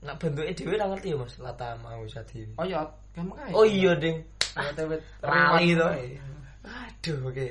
Nak 0.03 0.17
bentuke 0.21 0.53
dhewe 0.55 0.75
ra 0.79 0.87
ngerti 0.87 1.13
ya 1.13 1.17
Mas, 1.19 1.35
lata 1.43 1.75
mahusadi. 1.83 2.57
Oyot, 2.59 2.89
gampang 3.15 3.39
ae. 3.47 3.53
Oh 3.55 3.65
iya, 3.67 3.93
Ding. 3.99 4.23
Lali 5.23 5.73
to. 5.81 5.87
Aduh, 6.67 7.19
oke. 7.31 7.47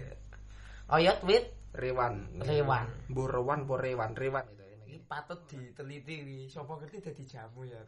Oyot 0.91 1.19
wit 1.25 1.45
Rewan. 1.75 2.39
Rewan. 2.39 2.87
Mbok 3.11 3.27
rewan 3.35 3.59
apa 3.67 3.75
rewan? 3.83 4.11
Rewan 4.15 4.45
itu 4.47 4.63
ini. 4.63 4.95
iki 4.95 4.99
patut 5.03 5.43
diteliti 5.43 6.15
wi. 6.23 6.37
Sopo 6.47 6.79
ngerti 6.79 7.03
dadi 7.03 7.23
jamu 7.27 7.67
ya. 7.67 7.81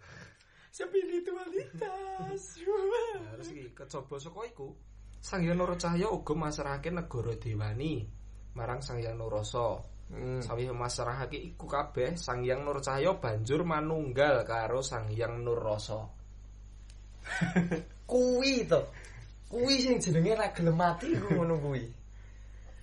Spiritualitas. 0.77 2.41
Terus 3.33 3.47
iki 3.49 3.73
kecoba 3.73 4.21
saka 4.21 4.41
iku 4.45 4.69
Sang 5.17 5.41
Hyang 5.41 5.57
Nura 5.57 5.73
Cahya 5.73 6.13
uga 6.13 6.37
masrahake 6.37 6.93
negara 6.93 7.33
Dewani 7.33 8.05
marang 8.53 8.85
Sang 8.85 9.01
Hyang 9.01 9.17
Nurasa. 9.17 9.81
Hmm. 10.07 10.39
Sawi 10.39 10.71
masrahake 10.71 11.35
iku 11.35 11.67
kabeh 11.67 12.15
Sang 12.15 12.45
Hyang 12.45 12.63
Nur 12.63 12.79
Cahya 12.79 13.17
banjur 13.19 13.67
manunggal 13.67 14.45
karo 14.47 14.79
Sang 14.85 15.09
Hyang 15.09 15.41
Nurrasa. 15.41 15.99
Kuwi 18.09 18.63
to. 18.69 18.81
Kuwi 19.51 19.83
sing 19.83 19.99
jenenge 19.99 20.37
ra 20.37 20.47
gelem 20.55 20.79
mati 20.79 21.11
iku 21.11 21.27
ngono 21.35 21.59
kuwi. 21.59 21.83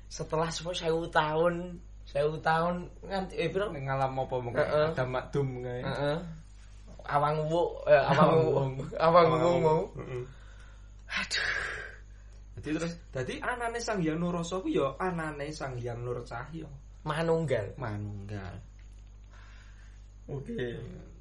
Setelah 0.08 0.52
1000 0.52 0.84
tahun, 1.08 1.80
1000 2.12 2.44
tahun 2.44 2.74
nganti 3.08 3.34
eh 3.40 3.48
piro? 3.48 3.72
Ning 3.72 3.88
ngalam 3.88 4.20
apa 4.20 4.36
Heeh. 4.36 4.86
ada 4.92 5.04
makdum 5.08 5.64
kae. 5.64 5.80
Heeh. 5.80 6.43
Awang 7.04 7.36
wuk, 7.52 7.84
eh, 7.84 8.00
awang 8.00 8.32
wuk, 8.48 8.96
awang 8.96 9.28
wuk 9.36 9.56
mau. 9.60 9.82
Aduh. 11.04 11.48
Dadi 12.54 12.70
terus 12.80 12.94
dadi 13.12 13.34
anane 13.44 13.82
Sang 13.82 14.00
Hyang 14.00 14.16
Nurrasa 14.22 14.62
ku 14.62 14.70
ya 14.70 14.94
anane 14.96 15.50
Sang 15.52 15.74
Hyang 15.76 16.00
Nur 16.00 16.22
Cahya 16.24 16.64
Manunggal. 17.04 17.76
manunggal. 17.76 18.56
Oke. 20.30 20.56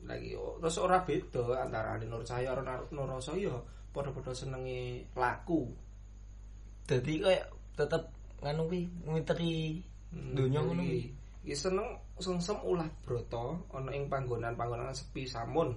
Lagi 0.07 0.39
oh, 0.39 0.55
terus 0.63 0.79
ora 0.79 1.03
beda 1.03 1.67
antara 1.67 1.99
Nur 1.99 2.23
Cahya 2.23 2.55
karo 2.55 2.63
Nar- 2.63 2.89
Nurrasa 2.95 3.35
ya 3.35 3.51
padha-padha 3.91 4.31
senenge 4.31 5.09
laku. 5.19 5.67
Dadi 6.87 7.19
kayak 7.19 7.51
tetep 7.75 8.07
nganu 8.39 8.69
kuwi 8.71 8.81
ngiteri 9.09 9.83
Donya 10.13 10.63
ngono 10.63 10.85
kuwi. 10.85 11.11
Seneng 11.51 11.99
sengsem 12.21 12.61
ulah 12.61 12.89
brata 13.01 13.57
ana 13.73 13.89
ing 13.93 14.09
panggonan-panggonan 14.09 14.93
sepi 14.93 15.25
samun. 15.25 15.73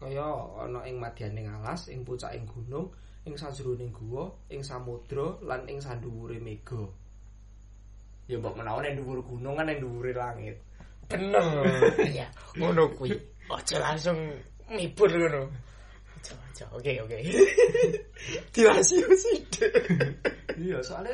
Kaya 0.00 0.24
ana 0.58 0.80
ing 0.88 0.96
madyaning 0.98 1.48
alas, 1.48 1.88
ing 1.92 2.02
pucaking 2.02 2.48
gunung, 2.48 2.90
ing 3.24 3.34
sajroning 3.36 3.92
guwa, 3.92 4.28
ing 4.50 4.60
samudra 4.64 5.38
lan 5.44 5.64
ing 5.70 5.78
sanduwure 5.80 6.40
mega. 6.40 6.82
Ya 8.24 8.40
mbok 8.40 8.56
menawa 8.56 8.80
ning 8.80 8.96
dhuwur 8.96 9.20
gunung 9.20 9.54
kan 9.60 9.68
ning 9.68 9.80
dhuwure 9.84 10.12
langit. 10.16 10.56
bener. 11.08 11.64
Iya, 12.10 12.26
ngono 12.56 12.88
kuwi. 12.96 13.12
Aja 13.52 13.76
langsung 13.80 14.18
mibur 14.72 15.10
ngono. 15.12 15.52
Aja 16.16 16.32
aja. 16.32 16.64
Oke, 16.72 16.96
oke. 17.04 17.16
Dirasio 18.54 19.08
sithik. 19.12 19.72
Iya, 20.56 20.80
soalnya 20.80 21.12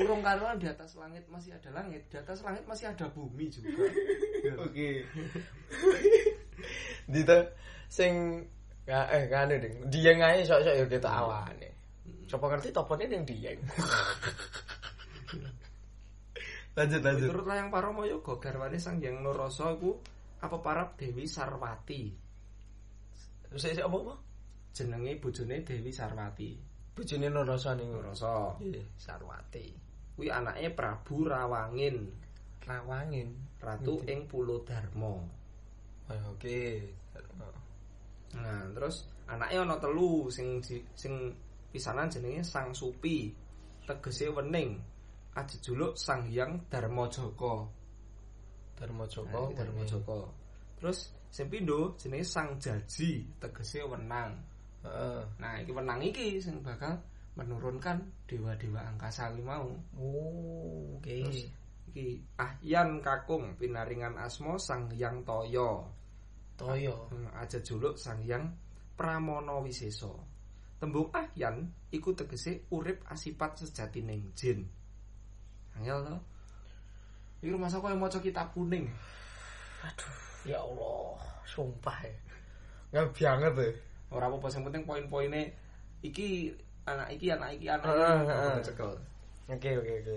urung 0.00 0.24
karuan 0.24 0.56
di 0.56 0.68
atas 0.70 0.96
langit 0.96 1.24
masih 1.28 1.52
ada 1.52 1.70
langit, 1.72 2.08
di 2.08 2.16
atas 2.16 2.40
langit 2.40 2.64
masih 2.64 2.88
ada 2.88 3.06
bumi 3.12 3.52
juga. 3.52 3.84
Oke. 4.66 5.04
Dita 7.12 7.52
sing 7.92 8.44
Ka 8.82 9.06
eh 9.14 9.30
kan 9.30 9.46
ding. 9.46 9.86
Dieng 9.86 10.18
ae 10.18 10.42
sok-sok 10.42 10.74
ya 10.74 10.84
ketok 10.90 11.14
awane. 11.14 11.70
Sopo 12.26 12.50
ngerti 12.50 12.74
topone 12.74 13.06
ning 13.06 13.22
dieng. 13.22 13.62
lanjut 16.76 17.00
lanjut. 17.04 17.28
Turut 17.30 17.46
layang 17.46 17.70
Parama 17.70 18.02
Yoga 18.08 18.34
garwane 18.42 18.80
Sang 18.82 18.98
Hyang 18.98 19.22
Nurrasa 19.22 19.70
iku 19.78 19.94
apa 20.42 20.56
parap 20.58 20.98
Dewi 20.98 21.30
Sarwati. 21.30 22.10
Sik 23.54 23.78
apa 23.78 23.96
apa? 24.02 24.14
Jenenge 24.74 25.12
bojone 25.22 25.62
Dewi 25.62 25.92
Sarwati. 25.94 26.71
Bojone 26.92 27.28
Nurrasa 27.32 27.72
niku. 27.72 27.96
Nurrasa. 27.96 28.60
Nggih, 28.60 28.86
Sarwati. 29.00 29.66
Kuwi 30.12 30.28
anake 30.28 30.68
Prabu 30.76 31.24
Rawangin, 31.24 32.04
Rawangin. 32.68 33.32
ratu 33.64 34.04
ing 34.04 34.28
Pulo 34.28 34.60
Dharma. 34.66 35.08
Oh, 36.12 36.22
Oke. 36.36 36.92
Nah, 38.36 38.64
terus 38.76 39.08
anake 39.28 39.56
ana 39.56 39.76
telu 39.80 40.28
sing 40.28 40.60
sing 40.92 41.14
pisanan 41.72 42.12
jenenge 42.12 42.44
Sang 42.44 42.74
Supi. 42.76 43.32
Tegese 43.88 44.28
wening. 44.28 44.76
Ajejuluk 45.32 45.96
Sang 45.96 46.28
Hyang. 46.28 46.68
Dharma 46.68 47.08
Nah, 47.08 49.06
Joko, 49.08 49.48
iki 49.48 49.56
Dharmajaka. 49.56 50.18
Terus 50.76 50.98
sing 51.32 51.46
pindho 51.48 51.96
jenenge 51.96 52.26
Sang 52.28 52.60
Jaji, 52.60 53.40
tegese 53.40 53.80
wenang. 53.88 54.36
Heeh. 54.82 55.18
Nah, 55.38 55.52
iki 55.62 55.70
wenang 55.70 56.02
iki 56.02 56.42
sing 56.42 56.58
bakal 56.62 56.98
menurunkan 57.38 58.02
dewa-dewa 58.28 58.82
angkasa 58.82 59.32
kuwi 59.32 59.44
mau. 59.46 59.70
Oh, 59.96 60.98
oke. 60.98 61.06
Terus 61.06 61.48
iki 61.92 62.20
Ahyan 62.36 62.98
kakung 63.00 63.54
pinaringan 63.56 64.18
asma 64.18 64.58
Sang 64.58 64.90
Hyang 64.92 65.22
Toyo. 65.22 65.86
Toyo. 66.58 67.08
Hmm, 67.08 67.30
aja 67.38 67.62
juluk 67.62 67.96
Sang 67.96 68.20
Hyang 68.20 68.50
Pramana 68.98 69.62
Wisesa. 69.62 70.10
Tembung 70.82 71.14
Ahyan 71.14 71.70
iku 71.94 72.10
tegese 72.12 72.66
urip 72.74 73.06
asipat 73.06 73.62
sejatining 73.62 74.34
jin. 74.34 74.66
Angel 75.78 76.04
to? 76.04 76.16
Iki 77.42 77.54
rumah 77.54 77.70
koyo 77.70 77.96
maca 77.98 78.18
kitab 78.22 78.54
kuning. 78.54 78.86
Ya 80.46 80.62
Allah, 80.62 81.18
sumpah 81.46 81.98
ya. 82.06 82.14
Nggak 82.90 83.06
banget 83.18 83.54
ya. 83.58 83.70
Ora 84.12 84.28
apa-apa 84.28 84.48
sing 84.48 84.62
penting 84.62 84.84
poin-poine 84.84 85.56
iki 86.00 86.52
anak 86.84 87.08
iki 87.16 87.32
anak 87.32 87.56
iki 87.56 87.66
anak 87.66 87.86
iki 87.88 88.02
heeh. 88.28 88.52
Aku 88.52 88.60
cekel. 88.62 88.90
Oke, 89.48 89.70
oke, 89.76 89.92
oke. 90.00 90.16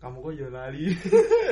Kamu 0.00 0.16
kok 0.18 0.32
ya 0.32 0.48
lali. 0.48 0.88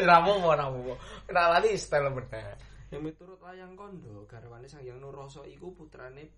Ramu 0.08 0.40
mau 0.40 0.56
ramu 0.56 0.80
mau. 0.82 0.96
Kenalan 1.28 1.64
ini 1.64 1.76
style 1.76 2.08
bener. 2.08 2.56
Yang 2.88 3.02
miturut 3.04 3.36
layang 3.44 3.76
kondo 3.76 4.24
garwane 4.24 4.64
Sang 4.64 4.80
Hyang 4.80 4.96
Nurrasa 4.96 5.44
iku 5.44 5.76
putrane 5.76 6.32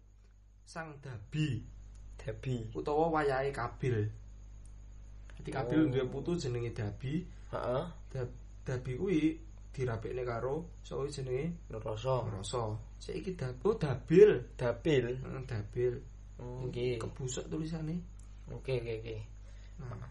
Sang 0.66 0.98
Dabi 0.98 1.62
Debi. 2.18 2.74
utawa 2.74 3.06
wayahe 3.14 3.54
Kabil. 3.54 3.94
Jadi 5.38 5.50
Kabil 5.54 5.78
Oh. 5.78 5.88
duwe 5.88 6.04
putu 6.10 6.34
jenenge 6.34 6.74
Dabi. 6.74 7.22
Heeh. 7.54 7.84
Dab- 8.10 8.38
Dabi 8.66 8.92
kuwi 8.98 9.38
dirapekne 9.70 10.22
karo 10.26 10.82
sapa 10.82 11.06
jenenge 11.06 11.70
Nuroso. 11.70 12.26
Rasa. 12.26 12.62
Saiki 12.98 13.32
Dab 13.38 13.62
oh 13.64 13.78
Dabil. 13.78 14.30
Dapil. 14.58 15.06
Heeh, 15.16 15.42
Dabil. 15.46 15.94
Oke. 16.40 16.98
Kebusuk 16.98 17.46
tulisane. 17.48 17.96
Oke, 18.50 18.82
oke, 18.82 18.94
oke. 19.00 19.16
Nah, 19.80 20.08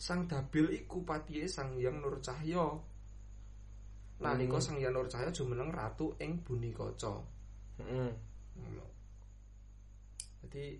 Sang 0.00 0.26
Dabil 0.26 0.82
iku 0.82 1.04
patihe 1.04 1.46
Sang 1.46 1.76
Hyang 1.78 2.00
Nur 2.00 2.18
Cahya. 2.18 2.66
Nalika 4.22 4.58
Hmm. 4.58 4.64
Sang 4.64 4.76
Hyang 4.80 4.94
Nur 4.96 5.06
Cahya 5.06 5.30
jumeneng 5.30 5.70
ratu 5.70 6.14
ing 6.18 6.40
Buni 6.42 6.72
Kaca. 6.72 7.20
Heeh. 7.78 8.10
Ngono. 8.58 8.86
Jadi 10.42 10.74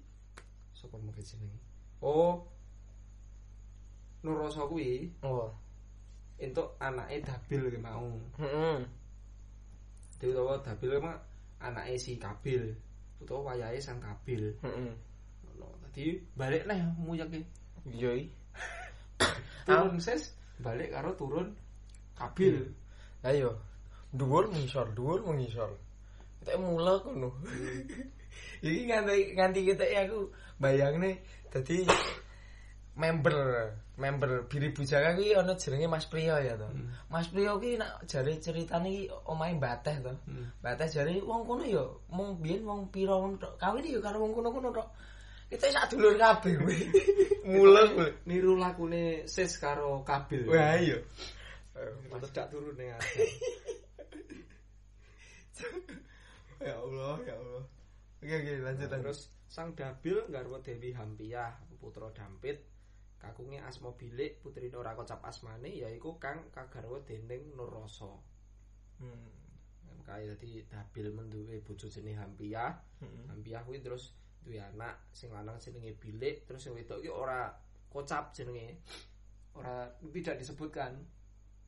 sapa 0.74 0.98
mungkin 0.98 1.22
jenenge? 1.22 1.58
Oh. 2.02 2.42
Nurrasa 4.22 4.66
kuwi 4.66 5.10
Oh. 5.22 5.50
Entuk 6.38 6.76
anake 6.80 7.24
Dabil 7.24 7.62
ki 7.72 7.78
mau. 7.80 8.08
Heeh. 8.38 8.78
Dadi 10.20 10.30
utawa 10.32 10.60
Dabil 10.62 10.90
ki 10.96 11.00
mah 11.02 11.18
anake 11.60 11.98
si 11.98 12.16
Kabil 12.16 12.72
utawa 13.20 13.52
wayahe 13.52 13.78
Sang 13.80 14.00
Kabil. 14.00 14.54
Heeh. 14.62 14.92
Ngono. 15.44 15.68
Dadi 15.88 16.16
balik 16.36 16.64
neh 16.68 16.80
muyake. 17.00 17.42
Iya. 17.88 18.10
i. 18.16 18.24
Turun 19.66 19.98
ses 19.98 20.32
balik 20.62 20.94
karo 20.94 21.12
turun 21.18 21.52
Kabil. 22.14 22.62
Ayo. 23.26 23.58
Dhuwur 24.12 24.52
mengisor, 24.52 24.92
dhuwur 24.92 25.24
mengisor. 25.24 25.72
Kita 26.42 26.60
mula 26.60 27.00
kono. 27.00 27.32
Iki 28.62 28.80
nganti 28.86 29.34
nganti 29.34 29.60
kita 29.66 29.84
aku 30.06 30.30
bayangne 30.62 31.18
dadi 31.50 31.82
member 32.96 33.72
member 33.96 34.44
Biri 34.48 34.72
Bujaka 34.72 35.14
kuwi 35.16 35.34
ana 35.36 35.54
jenenge 35.54 35.88
Mas 35.88 36.06
Priyo 36.06 36.36
ya 36.40 36.56
to. 36.56 36.66
Hmm. 36.68 36.88
Mas 37.10 37.28
Priyo 37.28 37.60
ki 37.60 37.76
nak 37.78 38.04
jare 38.08 38.40
ceritane 38.40 38.88
iki 38.92 39.10
omahe 39.26 39.54
Bateh 39.60 39.96
to. 40.02 40.12
Hmm. 40.28 40.52
Bateh 40.62 40.88
jare 40.92 41.20
wong 41.20 41.46
kono 41.46 41.64
ya 41.64 41.84
mung 42.12 42.40
biyen 42.42 42.64
wong 42.64 42.88
pira 42.92 43.16
wong 43.16 43.38
tok. 43.38 43.56
Kawin 43.60 43.84
ya 43.84 44.00
karo 44.00 44.20
wong 44.20 44.32
kono-kono 44.34 44.72
tok. 44.72 44.88
Kita 45.52 45.68
sak 45.68 45.92
dulur 45.92 46.16
kabeh 46.16 46.56
kuwi. 46.56 46.76
Mulus 47.52 47.90
kuwi. 47.92 48.10
Niru 48.28 48.56
lakune 48.56 49.28
Sis 49.28 49.56
karo 49.60 50.00
Kabil. 50.04 50.48
Wah 50.48 50.76
iya. 50.80 50.96
Mas 52.08 52.28
dak 52.32 52.48
turun 52.52 52.76
ning 52.76 52.92
Ya 56.62 56.78
Allah, 56.78 57.18
ya 57.26 57.34
Allah. 57.34 57.62
Oke 58.22 58.34
oke 58.38 58.52
lanjut 58.62 58.86
Nah, 58.86 59.00
terus. 59.02 59.18
terus 59.26 59.50
Sang 59.52 59.74
Dabil 59.76 60.16
garwa 60.32 60.62
Dewi 60.64 60.94
Hampiyah, 60.96 61.52
putra 61.76 62.08
Dampit. 62.14 62.71
Kakunge 63.22 63.62
asma 63.62 63.94
bilik, 63.94 64.42
putrine 64.42 64.74
ora 64.74 64.98
kocap 64.98 65.22
asmane 65.22 65.70
yaiku 65.70 66.18
kang 66.18 66.50
kagarwa 66.50 66.98
dening 67.06 67.54
Nurrasa. 67.54 68.10
Hmm. 68.98 69.30
Kaya 70.02 70.34
dadi 70.34 70.66
Dabil 70.66 71.06
menduwe 71.14 71.62
bojo 71.62 71.86
jenenge 71.86 72.18
Hampiyah. 72.18 72.74
Hampiyah 73.30 73.62
kuwi 73.62 73.78
terus 73.78 74.18
duwe 74.42 74.58
anak 74.58 75.06
sing 75.14 75.30
lanang 75.30 75.54
jenenge 75.62 75.94
Bilik, 76.02 76.42
terus 76.50 76.66
sing 76.66 76.74
wedok 76.74 76.98
iki 76.98 77.14
ora 77.14 77.54
kocap 77.94 78.34
jenenge. 78.34 78.82
Ora 79.54 79.86
tidak 80.10 80.42
disebutkan. 80.42 80.98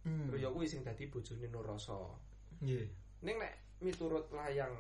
Hmm. 0.03 0.27
Terus 0.27 0.43
ya 0.43 0.51
kuwi 0.51 0.67
sing 0.67 0.83
dadi 0.83 1.07
bojone 1.07 1.47
Nurrasa. 1.47 2.19
Nggih. 2.67 2.90
Ning 3.23 3.38
nek 3.38 3.79
miturut 3.79 4.27
layang 4.35 4.75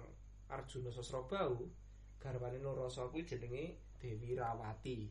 Arjuna 0.50 0.90
Sasrabau, 0.90 1.70
garwane 2.18 2.58
Nurrasa 2.58 3.06
kuwi 3.14 3.22
jenenge 3.22 3.78
Dewi 4.02 4.34
Rawati. 4.34 5.06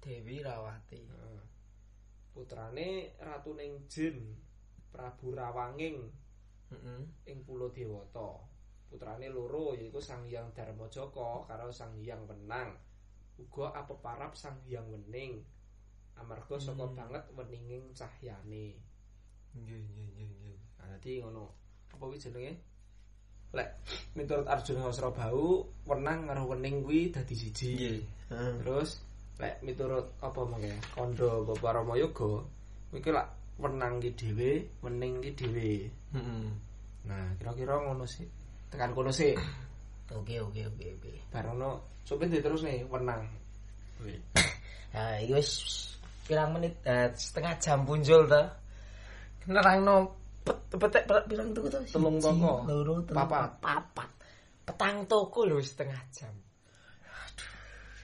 Dewi 0.00 0.40
Rawati. 0.42 1.00
Heeh. 1.04 1.42
Putrane 2.32 3.14
ratuning 3.20 3.84
jin 3.90 4.16
Prabu 4.90 5.34
Rawanging 5.36 5.98
Heeh. 6.72 7.00
ing 7.30 7.38
Pulo 7.44 7.68
Dewata. 7.70 8.40
Putrane 8.90 9.30
loro 9.30 9.76
yaiku 9.78 10.02
Sang 10.02 10.26
Hyang 10.26 10.50
Darmajaka 10.50 11.46
karo 11.46 11.70
Sang 11.70 11.94
Hyang 12.00 12.26
Wenang. 12.26 12.74
Uga 13.38 13.72
apeparap 13.76 14.34
Sang 14.34 14.58
Hyang 14.66 14.88
Wening. 14.90 15.38
Amarga 16.20 16.60
saka 16.60 16.84
Hmm. 16.84 16.96
banget 16.98 17.24
weninging 17.32 17.96
cahyane. 17.96 18.76
Nggih 19.56 19.80
nggih 19.88 20.06
nggih 20.12 20.28
nggih. 20.36 20.58
Nah, 20.76 20.86
dadi 20.96 21.12
ngono. 21.24 21.44
Apa 21.96 22.02
kuwi 22.04 22.20
jenenge? 22.20 22.52
Lek 23.56 23.68
miturut 24.14 24.46
Arjuna 24.46 24.92
Sasrabau, 24.92 25.64
wenang 25.88 26.28
karo 26.28 26.44
wening 26.52 26.84
kuwi 26.84 27.08
dadi 27.08 27.34
siji. 27.34 28.04
Heeh. 28.28 28.52
Terus 28.60 29.00
lek 29.40 29.56
miturut 29.64 30.06
apa 30.20 30.40
mangke? 30.44 30.68
Kandha 30.92 31.40
Bapak 31.48 31.72
Rama 31.80 31.96
Yoga, 31.96 32.44
iki 32.92 33.08
lak 33.08 33.28
wenang 33.56 33.96
ki 33.98 34.12
dhewe, 34.12 34.52
wening 34.84 35.24
ki 35.24 35.30
dhewe. 35.32 35.70
Heeh. 36.12 36.44
Nah, 37.08 37.24
kira-kira 37.40 37.80
ngono 37.80 38.04
sih. 38.04 38.28
Tekan 38.68 38.92
kono 38.92 39.08
sih. 39.10 39.32
Oke 40.10 40.42
oke 40.42 40.58
oke 40.66 40.86
oke. 40.98 41.12
Barono 41.30 42.02
supaya 42.02 42.34
terus 42.42 42.66
nih 42.66 42.82
wenang. 42.90 43.22
Nah, 44.90 45.14
iki 45.22 45.38
wis 45.38 45.50
pirang 46.26 46.50
menit 46.50 46.82
eh, 46.82 47.14
setengah 47.14 47.54
jam 47.62 47.86
punjul 47.86 48.26
to. 48.26 48.42
Nerangno 49.46 50.10
pet 50.42 50.58
petek 50.74 51.06
pe- 51.06 51.26
pirang 51.30 51.54
tuku 51.54 51.70
to? 51.70 51.78
Telung 51.94 52.18
toko. 52.18 52.66
loro, 52.66 53.06
Papat. 53.06 53.62
papat. 53.62 54.10
Petang 54.66 55.06
toko 55.06 55.46
lho 55.46 55.62
setengah 55.62 56.02
jam. 56.10 56.34
Aduh, 57.06 57.50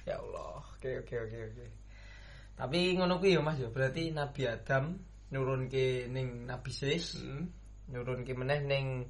ya 0.07 0.15
Allah. 0.23 0.63
Oke 0.77 1.01
oke 1.01 1.15
oke 1.25 1.39
oke. 1.53 1.67
Tapi 2.57 2.79
ngono 2.97 3.17
kuwi 3.21 3.37
ya 3.37 3.41
Mas 3.41 3.57
ya, 3.61 3.69
berarti 3.73 4.13
Nabi 4.13 4.45
Adam 4.49 4.97
nurunke 5.33 6.09
ning 6.13 6.45
Nabi 6.49 6.71
Sis, 6.73 7.17
Heeh. 7.21 7.45
nurunke 7.93 8.33
meneh 8.37 8.61
ning 8.65 9.09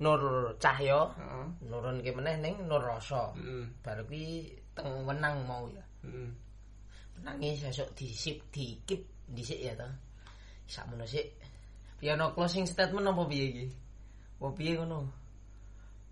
Nur 0.00 0.54
Cahya, 0.58 1.12
Heeh. 1.14 1.46
nurunke 1.70 2.10
meneh 2.14 2.34
ning 2.42 2.66
Nur 2.66 2.82
Rasa. 2.82 3.30
Heeh. 3.38 3.70
Baru 3.82 4.02
kuwi 4.06 4.50
teng 4.74 5.06
wenang 5.06 5.46
mau 5.46 5.66
ya. 5.70 5.82
Heeh. 6.06 6.30
Nangis 7.22 7.62
sesuk 7.62 7.94
disip 7.94 8.42
dikip 8.50 9.02
dhisik 9.30 9.60
ya 9.62 9.74
ta. 9.78 9.86
Sakmono 10.66 11.06
sik. 11.06 11.26
Piye 12.00 12.16
ana 12.16 12.32
closing 12.34 12.64
statement 12.66 13.06
apa 13.12 13.22
piye 13.28 13.44
iki? 13.50 13.66
Apa 14.40 14.48
piye 14.56 14.72
ngono? 14.78 15.04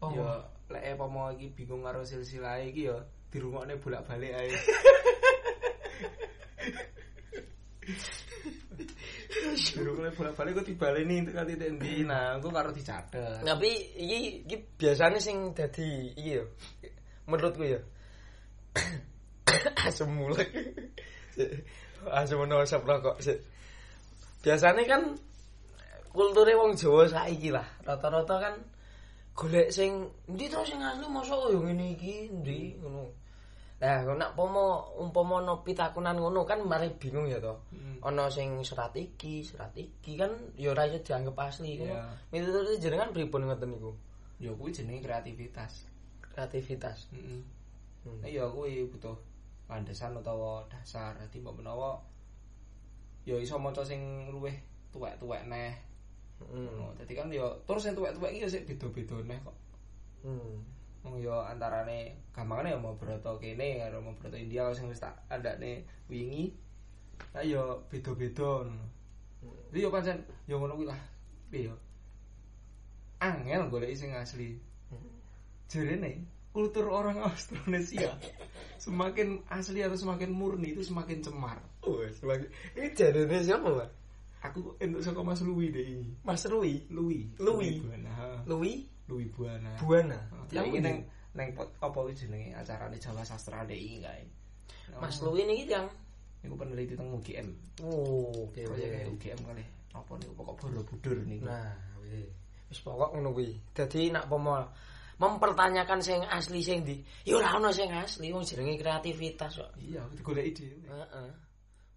Oh, 0.05 0.11
Ya 0.14 0.31
lek 0.68 0.85
apa 0.95 1.33
iki 1.35 1.47
bingung 1.57 1.81
karo 1.83 2.05
silsilah 2.05 2.61
iki 2.61 2.93
ya 2.93 2.99
dirungokne 3.33 3.74
bolak-balik 3.81 4.33
ae. 4.33 4.51
Dirungokne 9.76 10.11
bolak-balik 10.16 10.53
kok 10.61 10.66
dibaleni 10.66 11.16
tekan 11.26 11.45
titik 11.49 11.68
endi. 11.76 11.93
Nah, 12.05 12.37
engko 12.37 12.49
karo 12.51 12.70
dicatet. 12.72 13.45
tapi 13.45 13.70
iki 13.97 14.18
iki 14.49 14.57
biasane 14.81 15.18
sing 15.20 15.53
dadi 15.53 16.12
iki 16.16 16.41
yo. 16.41 16.45
Menurutku 17.29 17.64
ya. 17.64 17.81
Asem 19.89 20.09
mulek. 20.09 20.49
Asem 22.09 22.39
ono 22.41 22.64
asap 22.64 22.83
rokok 22.89 23.20
sik. 23.20 23.39
Biasane 24.41 24.87
kan 24.89 25.03
kulture 26.14 26.55
wong 26.57 26.72
Jawa 26.79 27.05
saiki 27.11 27.53
lah. 27.53 27.66
Rata-rata 27.85 28.37
kan 28.41 28.55
golek 29.39 29.70
sing 29.70 30.07
endi 30.26 30.51
to 30.51 30.59
sing 30.66 30.83
asli 30.83 31.07
mosok 31.07 31.55
yo 31.55 31.59
ngene 31.62 31.95
iki 31.95 32.26
endi 32.33 32.74
ngono. 32.81 33.18
Nah, 33.79 34.03
kok 34.03 34.18
nak 34.18 34.35
pomo 34.35 34.91
umpama 34.99 35.39
ono 35.39 35.62
pitakonan 35.62 36.18
ngono 36.18 36.43
kan 36.43 36.59
mari 36.66 36.91
bingung 36.99 37.31
ya 37.31 37.39
to. 37.39 37.55
Hmm. 37.70 38.03
Ono 38.11 38.26
sing 38.26 38.59
serat 38.66 38.91
iki, 38.99 39.47
serat 39.47 39.70
iki 39.79 40.18
kan 40.18 40.35
ya 40.59 40.74
ora 40.74 40.91
iso 40.91 40.99
dianggap 40.99 41.39
asli. 41.39 41.79
Iya. 41.79 42.11
Miturut 42.35 42.74
jenengan 42.83 43.14
pripun 43.14 43.47
ngoten 43.47 43.70
niku? 43.70 43.95
Ya 44.43 44.51
kuwi 44.51 44.74
jenenge 44.74 45.07
kreativitas. 45.07 45.87
Kreativitas. 46.18 47.07
Heeh. 47.14 47.39
Hmm. 48.03 48.18
Nah, 48.18 48.26
ya 48.26 48.51
kuwi 48.51 48.83
butuh 48.91 49.14
landasan 49.70 50.18
utawa 50.18 50.66
dasar. 50.66 51.14
Dadi 51.14 51.39
mbok 51.39 51.62
menawa 51.62 52.03
ya 53.22 53.39
iso 53.39 53.62
maca 53.62 53.87
sing 53.87 54.26
luwih 54.35 54.59
tuwek-tuwek 54.91 55.47
neh. 55.47 55.79
Hmm. 56.43 56.66
Ngono. 56.66 56.99
Dadi 56.99 57.14
kan 57.14 57.31
ya 57.31 57.47
terus 57.62 57.87
sing 57.87 57.95
tuwek-tuwek 57.95 58.35
iki 58.35 58.43
ya 58.43 58.51
sik 58.51 58.66
beda-beda 58.66 59.22
neh 59.22 59.39
kok. 59.39 59.55
Hmm. 60.26 60.66
Wong 61.09 61.25
ya 61.25 61.49
antarane 61.49 62.29
gampangane 62.37 62.77
ya 62.77 62.79
mau 62.79 62.93
broto 63.01 63.41
kene 63.41 63.81
karo 63.81 64.05
mau 64.05 64.13
broto 64.21 64.37
India 64.37 64.69
sing 64.77 64.93
wis 64.93 65.01
tak 65.01 65.17
andakne 65.33 65.89
wingi. 66.13 66.53
Nah 67.33 67.41
ya 67.41 67.65
beda-beda 67.89 68.69
ngono. 68.69 68.85
Jadi 69.73 69.81
ya 69.81 69.89
pancen 69.89 70.19
ya 70.45 70.61
ngono 70.61 70.77
kuwi 70.77 70.93
lah. 70.93 71.01
Piye 71.49 71.73
ya? 71.73 71.75
Angel 73.25 73.73
golek 73.73 73.97
sing 73.97 74.13
asli. 74.13 74.61
Jarene 75.73 76.29
kultur 76.53 76.93
orang 76.93 77.25
Austronesia 77.25 78.13
semakin 78.77 79.49
asli 79.49 79.81
atau 79.81 79.97
semakin 79.97 80.29
murni 80.29 80.77
itu 80.77 80.85
semakin 80.85 81.25
cemar. 81.25 81.57
Oh, 81.85 82.05
sebagai 82.13 82.53
ini 82.77 82.93
jarene 82.93 83.41
siapa, 83.41 83.69
Pak? 83.69 83.91
Aku 84.39 84.77
entuk 84.79 85.03
saka 85.03 85.25
Mas 85.25 85.41
Luwi 85.43 85.73
deh. 85.73 86.05
Mas 86.23 86.47
Luwi. 86.47 86.87
Luwi. 86.93 87.33
Buana. 87.83 88.13
ha. 88.13 88.29
Lui 88.47 88.87
Luwi 89.09 89.27
Buana. 89.33 89.73
Buana. 89.81 90.21
Ya 90.53 90.61
Yang 90.63 90.67
ini 90.69 90.79
neng 90.85 90.97
neng 91.33 91.49
pot 91.57 91.69
apa 91.81 91.97
kuwi 91.97 92.13
jenenge 92.13 92.53
acarane 92.53 92.97
Jawa 93.01 93.25
Sastra 93.25 93.65
DI 93.65 94.05
kae. 94.05 94.25
Mas 95.01 95.21
Lui 95.25 95.45
ini 95.45 95.65
yang 95.69 95.89
Iku 96.39 96.55
peneliti 96.55 96.95
teng 96.95 97.11
UGM. 97.11 97.49
Oh, 97.83 98.31
oke 98.47 98.63
Proyek 98.63 99.11
oke. 99.11 99.19
UGM 99.19 99.41
kali. 99.43 99.65
Apa 99.91 100.13
niku 100.23 100.33
pokok 100.39 100.55
Borobudur 100.63 101.19
niku. 101.27 101.51
Nah, 101.51 101.75
wis. 101.99 102.31
Wis 102.71 102.79
pokok 102.85 103.11
ngono 103.17 103.35
kuwi. 103.35 103.59
Dadi 103.75 104.15
nak 104.15 104.31
pomo 104.31 104.55
mempertanyakan 105.19 105.99
sing 105.99 106.23
asli 106.23 106.63
sing 106.63 106.87
di 106.87 107.03
ya 107.27 107.43
ora 107.43 107.59
ono 107.59 107.75
sing 107.75 107.91
asli 107.91 108.31
wong 108.31 108.47
jenenge 108.47 108.79
kreativitas 108.79 109.59
kok. 109.59 109.75
Iya, 109.83 110.07
digoleki 110.15 110.55
dhewe. 110.55 110.87
Heeh. 110.87 111.31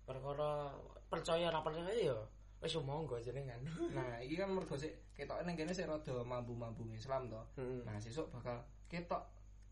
Perkara 0.10 0.74
percaya 1.06 1.54
ora 1.54 1.62
percaya 1.62 1.94
ya 1.94 2.18
wis 2.62 2.78
monggo 2.78 3.18
jenengan. 3.20 3.58
Nah, 3.98 4.22
iki 4.22 4.38
kan 4.38 4.54
mergo 4.54 4.78
sik 4.78 4.94
ketoke 5.18 5.42
ning 5.44 5.58
kene 5.58 5.74
sik 5.74 5.90
rada 5.90 6.14
mambu-mambu 6.22 6.86
Islam 6.94 7.28
to. 7.28 7.42
Heeh. 7.58 7.82
Nah, 7.84 7.98
sesuk 7.98 8.30
bakal 8.30 8.62
ketok 8.88 9.26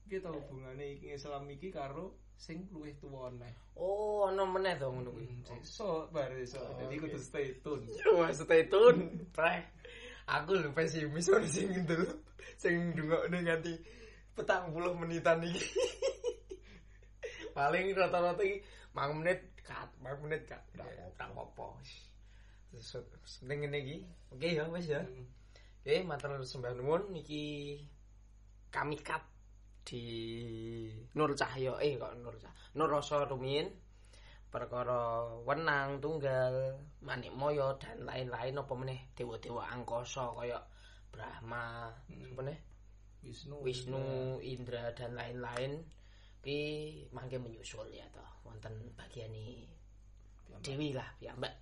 kita 0.09 0.33
hubungane 0.33 0.97
iki 0.97 1.13
Islam 1.13 1.45
iki 1.53 1.69
karo 1.69 2.17
sing 2.33 2.65
luwih 2.73 2.95
tuwa 2.97 3.29
neh. 3.29 3.53
Oh, 3.77 4.25
ono 4.25 4.43
meneh 4.49 4.73
to 4.79 4.89
ngono 4.89 5.13
kuwi. 5.13 5.27
Hmm, 5.27 5.43
Sesuk 5.61 6.09
bar 6.09 6.33
sesuk. 6.33 6.63
Oh, 6.65 6.73
Dadi 6.81 6.97
oke. 6.97 7.03
kudu 7.05 7.19
stay 7.21 7.47
tune. 7.61 7.85
Wah, 8.17 8.31
stay 8.33 8.65
tune, 8.71 9.29
pre. 9.29 9.69
Aku 10.25 10.57
lho 10.57 10.69
pesimis 10.73 11.29
ono 11.29 11.45
sing 11.45 11.69
ngendel, 11.73 12.05
sing 12.57 12.73
ndungokne 12.93 13.37
nganti 13.45 13.73
petang 14.33 14.69
puluh 14.73 14.93
menitan 14.97 15.41
iki. 15.45 15.61
Paling 17.57 17.91
rata-rata 17.93 18.41
iki 18.45 18.61
mang 18.95 19.19
menit 19.21 19.41
kat, 19.61 19.89
mang 20.01 20.17
menit 20.25 20.45
kat. 20.47 20.61
Ora 20.79 21.05
apa-apa. 21.19 21.77
Terus 22.69 22.95
seneng 23.25 23.65
ngene 23.65 23.77
iki. 23.81 23.97
Oke 24.33 24.47
ya 24.53 24.65
wis 24.69 24.87
ya. 24.89 25.01
Hmm. 25.01 25.25
Oke, 25.79 26.05
matur 26.05 26.37
sembah 26.43 26.75
nuwun 26.77 27.17
iki 27.17 27.79
kami 28.69 29.01
kat 29.01 29.25
di 29.81 30.05
Nur 31.17 31.33
Cahyo 31.33 31.81
eh 31.81 31.97
kok 31.97 32.13
Nur 32.21 32.37
Cahyo 32.37 32.77
Nur 32.77 32.89
Rasa 32.93 33.25
Rumin 33.25 33.65
perkara 34.49 35.25
wenang 35.45 35.97
tunggal 35.97 36.77
manik 37.01 37.33
moyo 37.33 37.77
dan 37.81 38.05
lain-lain 38.05 38.57
apa 38.61 38.73
meneh 38.77 39.09
dewa-dewa 39.17 39.65
angkasa 39.73 40.29
kaya 40.37 40.61
Brahma 41.09 41.89
Hmm. 42.05 42.21
apa 42.21 42.33
meneh 42.37 42.59
Wisnu. 43.25 43.59
Wisnu 43.65 44.39
Indra 44.45 44.93
dan 44.95 45.17
lain-lain 45.17 45.83
ki 46.39 46.59
mangke 47.11 47.35
menyusul 47.35 47.89
ya 47.91 48.07
toh 48.15 48.29
wonten 48.47 48.71
bagian 48.95 49.33
Piyambak. 49.33 50.63
Dewi 50.63 50.89
lah 50.95 51.09
piyambak 51.19 51.53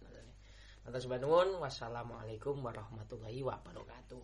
Sembah 0.87 1.19
nuwun 1.19 1.59
wassalamualaikum 1.59 2.63
warahmatullahi 2.63 3.43
wabarakatuh 3.43 4.23